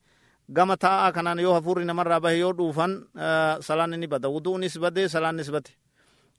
gama 0.56 0.76
taa'aa 0.76 1.12
kanaan 1.12 1.38
yoo 1.38 1.54
hafuurri 1.54 1.84
namarraa 1.84 2.20
bahe 2.24 2.38
yoo 2.42 2.52
dhuufan 2.58 2.92
salaanni 3.66 3.96
ni 4.02 4.06
bada 4.12 4.28
wuduunis 4.34 4.74
bade 4.82 5.02
salaannis 5.14 5.50
bade 5.54 5.70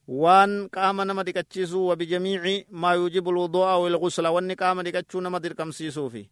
waan 0.08 0.70
qaama 0.70 1.06
nama 1.06 1.24
dhiqachiisuu 1.24 1.88
wa 1.88 1.96
bijamiici 1.96 2.68
maa 2.72 2.94
yuujibu 2.96 3.32
lwudu'a 3.32 3.80
wilgusla 3.80 4.32
wanni 4.32 4.56
qaama 4.56 4.84
dhiqachuu 4.84 5.22
nama 5.22 5.38
eh, 5.38 5.44
dirqamsiisuu 5.44 6.10
fi 6.10 6.30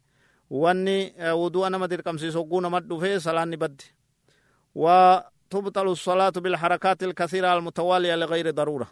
wanni 0.50 1.14
wudu'a 1.36 1.70
nama 1.70 1.88
dirqamsiisu 1.88 2.38
hogguu 2.38 2.62
nama 2.62 2.80
dhufee 2.80 3.20
salaanni 3.20 3.58
baddi 3.58 3.86
wa 4.76 5.24
tubxalu 5.50 5.96
salaatu 5.96 6.42
bilharakaati 6.42 7.06
alkasiira 7.06 7.52
almutawaaliya 7.52 8.18
ligayri 8.18 8.54
daruura. 8.54 8.88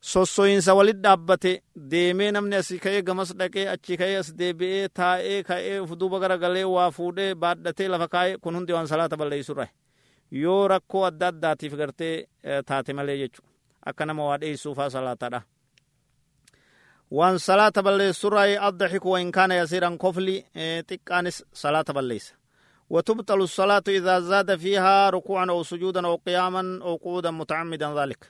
Sossoyinsa 0.00 0.74
wali 0.74 0.92
dhaabbate 0.92 1.62
deemee 1.90 2.30
namni 2.30 2.56
asii 2.56 2.78
ka'ee 2.78 3.02
gamas 3.02 3.34
dhaqee 3.34 3.68
achi 3.68 3.96
ka'ee 3.96 4.16
as 4.16 4.30
deebi'ee 4.38 4.88
taa'ee 4.88 5.42
ka'ee 5.42 5.80
uf 5.80 5.90
duuba 6.00 6.20
garagalee 6.20 6.64
waa 6.64 6.90
fuudhee 6.90 7.34
baadhatee 7.34 7.88
lafa 7.88 8.08
kaa'ee 8.08 8.38
kun 8.38 8.54
hundi 8.54 8.72
waan 8.72 8.86
salaata 8.86 9.16
balleeysurra 9.16 9.66
yoo 10.30 10.68
rakkoo 10.68 11.04
adda 11.04 11.28
addaatiif 11.28 11.74
gartee 11.74 12.14
eh, 12.44 12.62
taate 12.66 12.92
malee 12.92 13.18
jechuudha. 13.18 13.47
Akka 13.90 14.04
nama 14.08 14.22
waa 14.28 14.38
dheessuufaa 14.42 14.90
salaataadha 14.94 15.40
waan 17.10 17.38
salaata 17.38 17.82
balleessurra 17.86 18.42
addaxiku 18.68 19.08
wain 19.14 19.30
kaana 19.36 19.54
yasiiran 19.60 19.98
kofli 20.04 20.36
xiqqaanis 20.88 21.36
salaata 21.62 21.92
balleessa 21.98 22.34
وتبطل 22.90 23.40
الصلاة 23.42 23.82
إذا 23.88 24.20
زاد 24.20 24.56
فيها 24.56 25.10
ركوعا 25.10 25.46
أو 25.50 25.62
سجودا 25.62 26.06
أو 26.06 26.16
قياما 26.26 26.80
أو 26.82 26.96
قعودا 26.96 27.30
متعمدا 27.30 27.94
ذلك 28.02 28.22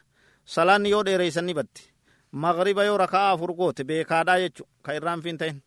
yoo 0.93 1.03
dheereysani 1.05 1.55
batti 1.55 1.85
magriba 2.33 2.85
yoo 2.85 2.97
rakaa 2.99 3.31
afur 3.31 3.53
goote 3.55 3.85
beekaadha 3.85 4.35
jechu 4.41 4.65
ka 4.83 4.95
irraan 4.95 5.23
fin 5.23 5.39
ta'in 5.39 5.63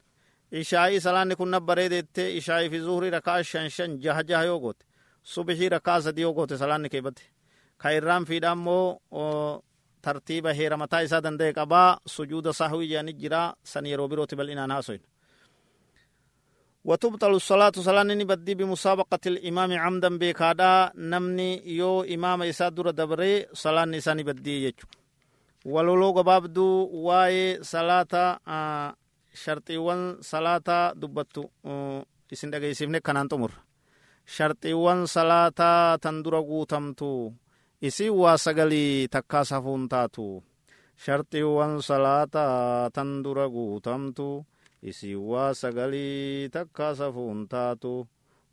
ishaa'ii 0.51 0.99
salaanni 1.06 1.36
kun 1.36 1.49
nabbareedeette 1.56 2.36
ishaa'ii 2.39 2.69
fi 2.69 2.80
zuhri 2.80 3.10
rakaa 3.10 3.43
shan 3.43 3.69
shan 3.69 3.91
jaha 4.04 4.23
jaha 4.23 4.43
yoo 4.45 4.60
goote 4.60 4.86
subixii 5.23 5.69
rakaa 5.69 6.01
sadi 6.01 6.21
yoo 6.21 6.34
goote 6.34 6.58
salaanni 6.58 6.89
kee 6.89 7.01
bate 7.01 7.23
tartiiba 10.05 10.51
heera 10.59 10.75
mataa 10.81 11.01
isaa 11.05 11.21
danda'e 11.25 11.53
qabaa 11.59 11.89
sujuuda 12.15 12.51
sahwii 12.59 12.89
jedhani 12.91 13.13
jira 13.21 13.41
san 13.71 13.85
yeroo 13.91 14.07
birooti 14.11 14.35
bal'inaan 14.39 14.71
haasoyin 14.75 15.03
وتبطل 16.89 17.33
الصلاة 17.41 17.71
صلاة 17.87 18.03
بدي 18.31 18.53
بمسابقة 18.59 19.19
الإمام 19.31 19.71
عمدا 19.83 20.09
بكادا 20.21 20.91
نمني 21.11 21.49
يو 21.77 22.01
إمام 22.15 22.39
إسادر 22.51 22.89
دبري 22.99 23.45
صلاة 23.63 23.85
نساني 23.85 24.23
بدي 24.29 24.55
يجو 24.65 24.85
ولولو 25.65 26.09
قبابدو 26.17 26.89
واي 27.07 27.63
صلاة 27.73 28.13
آه 28.47 28.95
شرطيوان 29.43 30.01
صلاة 30.21 30.93
دبتو 31.01 31.43
آه 31.65 32.01
dhageessifne 32.51 32.99
kanaan 33.07 33.27
xumur 33.31 33.51
sharxiiwwan 34.35 34.99
salaataa 35.15 35.97
tan 36.03 36.15
dura 36.23 36.39
guutamtu 36.49 37.09
isin 37.87 38.13
waa 38.21 38.37
sagalii 38.37 39.07
takkaa 39.13 39.43
safuun 39.51 39.83
taatu 39.91 40.27
sharxiiwwan 41.03 41.73
salaataa 41.87 42.89
tan 42.95 43.11
dura 43.23 43.45
guutamtu 43.55 44.29
isin 44.89 45.17
waa 45.31 45.53
sagalii 45.61 46.49
takkaa 46.55 46.93
safuun 46.99 47.47
taatu 47.53 47.93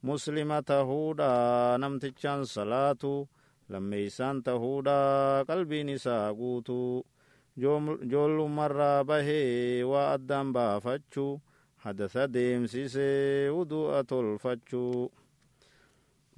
muslima 0.06 0.58
tahuudha 0.70 1.30
namtichaan 1.82 2.46
salaatu 2.54 3.12
lammeeysaan 3.68 4.38
tahuudha 4.46 4.98
qalbiin 5.48 5.88
isaa 5.96 6.32
guutu 6.38 6.78
joollumarraa 8.10 9.04
bahee 9.08 9.84
waa 9.90 10.12
addaan 10.16 10.52
baafachuu 10.56 11.40
hadasa 11.84 12.22
deemsisee 12.34 13.50
wudu'a 13.54 14.04
tolfachuu 14.10 15.10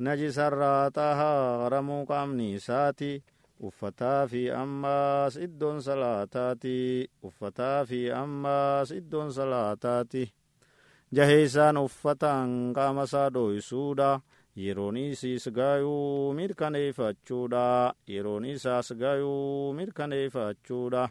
najisarraa 0.07 0.91
xahaaramuu 0.97 2.03
qaamni 2.11 2.47
isaati 2.59 3.11
uffataa 3.69 4.21
fi 4.33 4.43
ammaas 4.63 5.37
iddoon 5.47 5.79
salaataati 5.87 6.77
uffataa 7.29 7.79
fi 7.91 8.01
ammaas 8.23 8.91
iddoon 9.01 9.33
salaataati 9.39 10.23
jaheeysaan 11.19 11.77
uffataan 11.87 12.51
qaama 12.79 13.05
isaa 13.11 13.29
dhoysuudha 13.35 14.11
yeroon 14.65 14.97
isiis 15.03 15.45
gaayuu 15.59 16.33
mirkaneeffachuudha 16.39 17.65
yeroon 18.15 18.45
isaas 18.55 18.93
gaayuu 19.03 19.73
mirkaneeffachuudha 19.79 21.09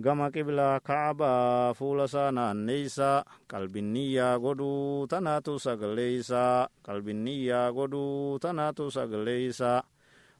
gama 0.00 0.30
qiblaa 0.32 0.80
kaabaa 0.80 1.74
fuula 1.76 2.04
isaa 2.08 2.30
naanneeysa 2.32 3.24
qalbinniyyaa 3.52 4.38
godhuu 4.44 5.06
tanaatu 5.12 5.58
sagaleeysa 5.60 6.68
qalbinniyyaa 6.86 7.68
godhuu 7.76 8.38
tanaatu 8.42 8.90
sagaleeysa 8.90 9.82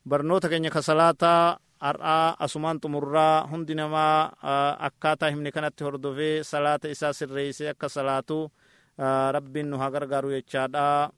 barnoota 0.08 0.48
keenya 0.48 0.70
ka 0.72 0.82
salaataa 0.82 1.58
har'aa 1.86 2.36
asumaan 2.44 2.80
xumurraa 2.82 3.46
hundi 3.50 3.74
namaa 3.74 4.32
akkaataa 4.88 5.30
himne 5.30 5.50
kanatti 5.52 5.84
hordofee 5.84 6.42
salaata 6.52 6.88
isaa 6.94 7.12
sirreeyse 7.12 7.68
akka 7.72 7.88
salaatu 7.88 8.38
rabbiin 9.36 9.68
nu 9.70 9.76
haa 9.78 9.90
gargaaru 9.90 10.30
jechaadha 10.36 11.10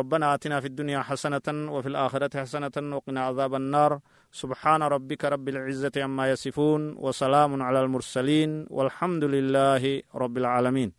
ربنا 0.00 0.26
آتنا 0.34 0.56
في 0.60 0.68
الدنيا 0.72 1.00
حسنة 1.08 1.48
وفي 1.74 1.88
الآخرة 1.92 2.32
حسنة 2.42 2.76
وقنا 2.96 3.20
عذاب 3.28 3.52
النار 3.60 3.92
سبحان 4.31 4.83
ربك 4.83 5.25
رب 5.25 5.49
العزة 5.49 5.91
عما 5.97 6.31
يصفون 6.31 6.95
وسلام 6.97 7.61
على 7.63 7.79
المرسلين 7.81 8.67
والحمد 8.69 9.23
لله 9.23 10.01
رب 10.15 10.37
العالمين 10.37 10.91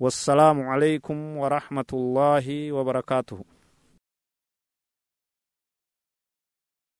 والسلام 0.00 0.58
عليكم 0.68 1.36
ورحمة 1.36 1.90
الله 1.92 2.72
وبركاته 2.72 3.38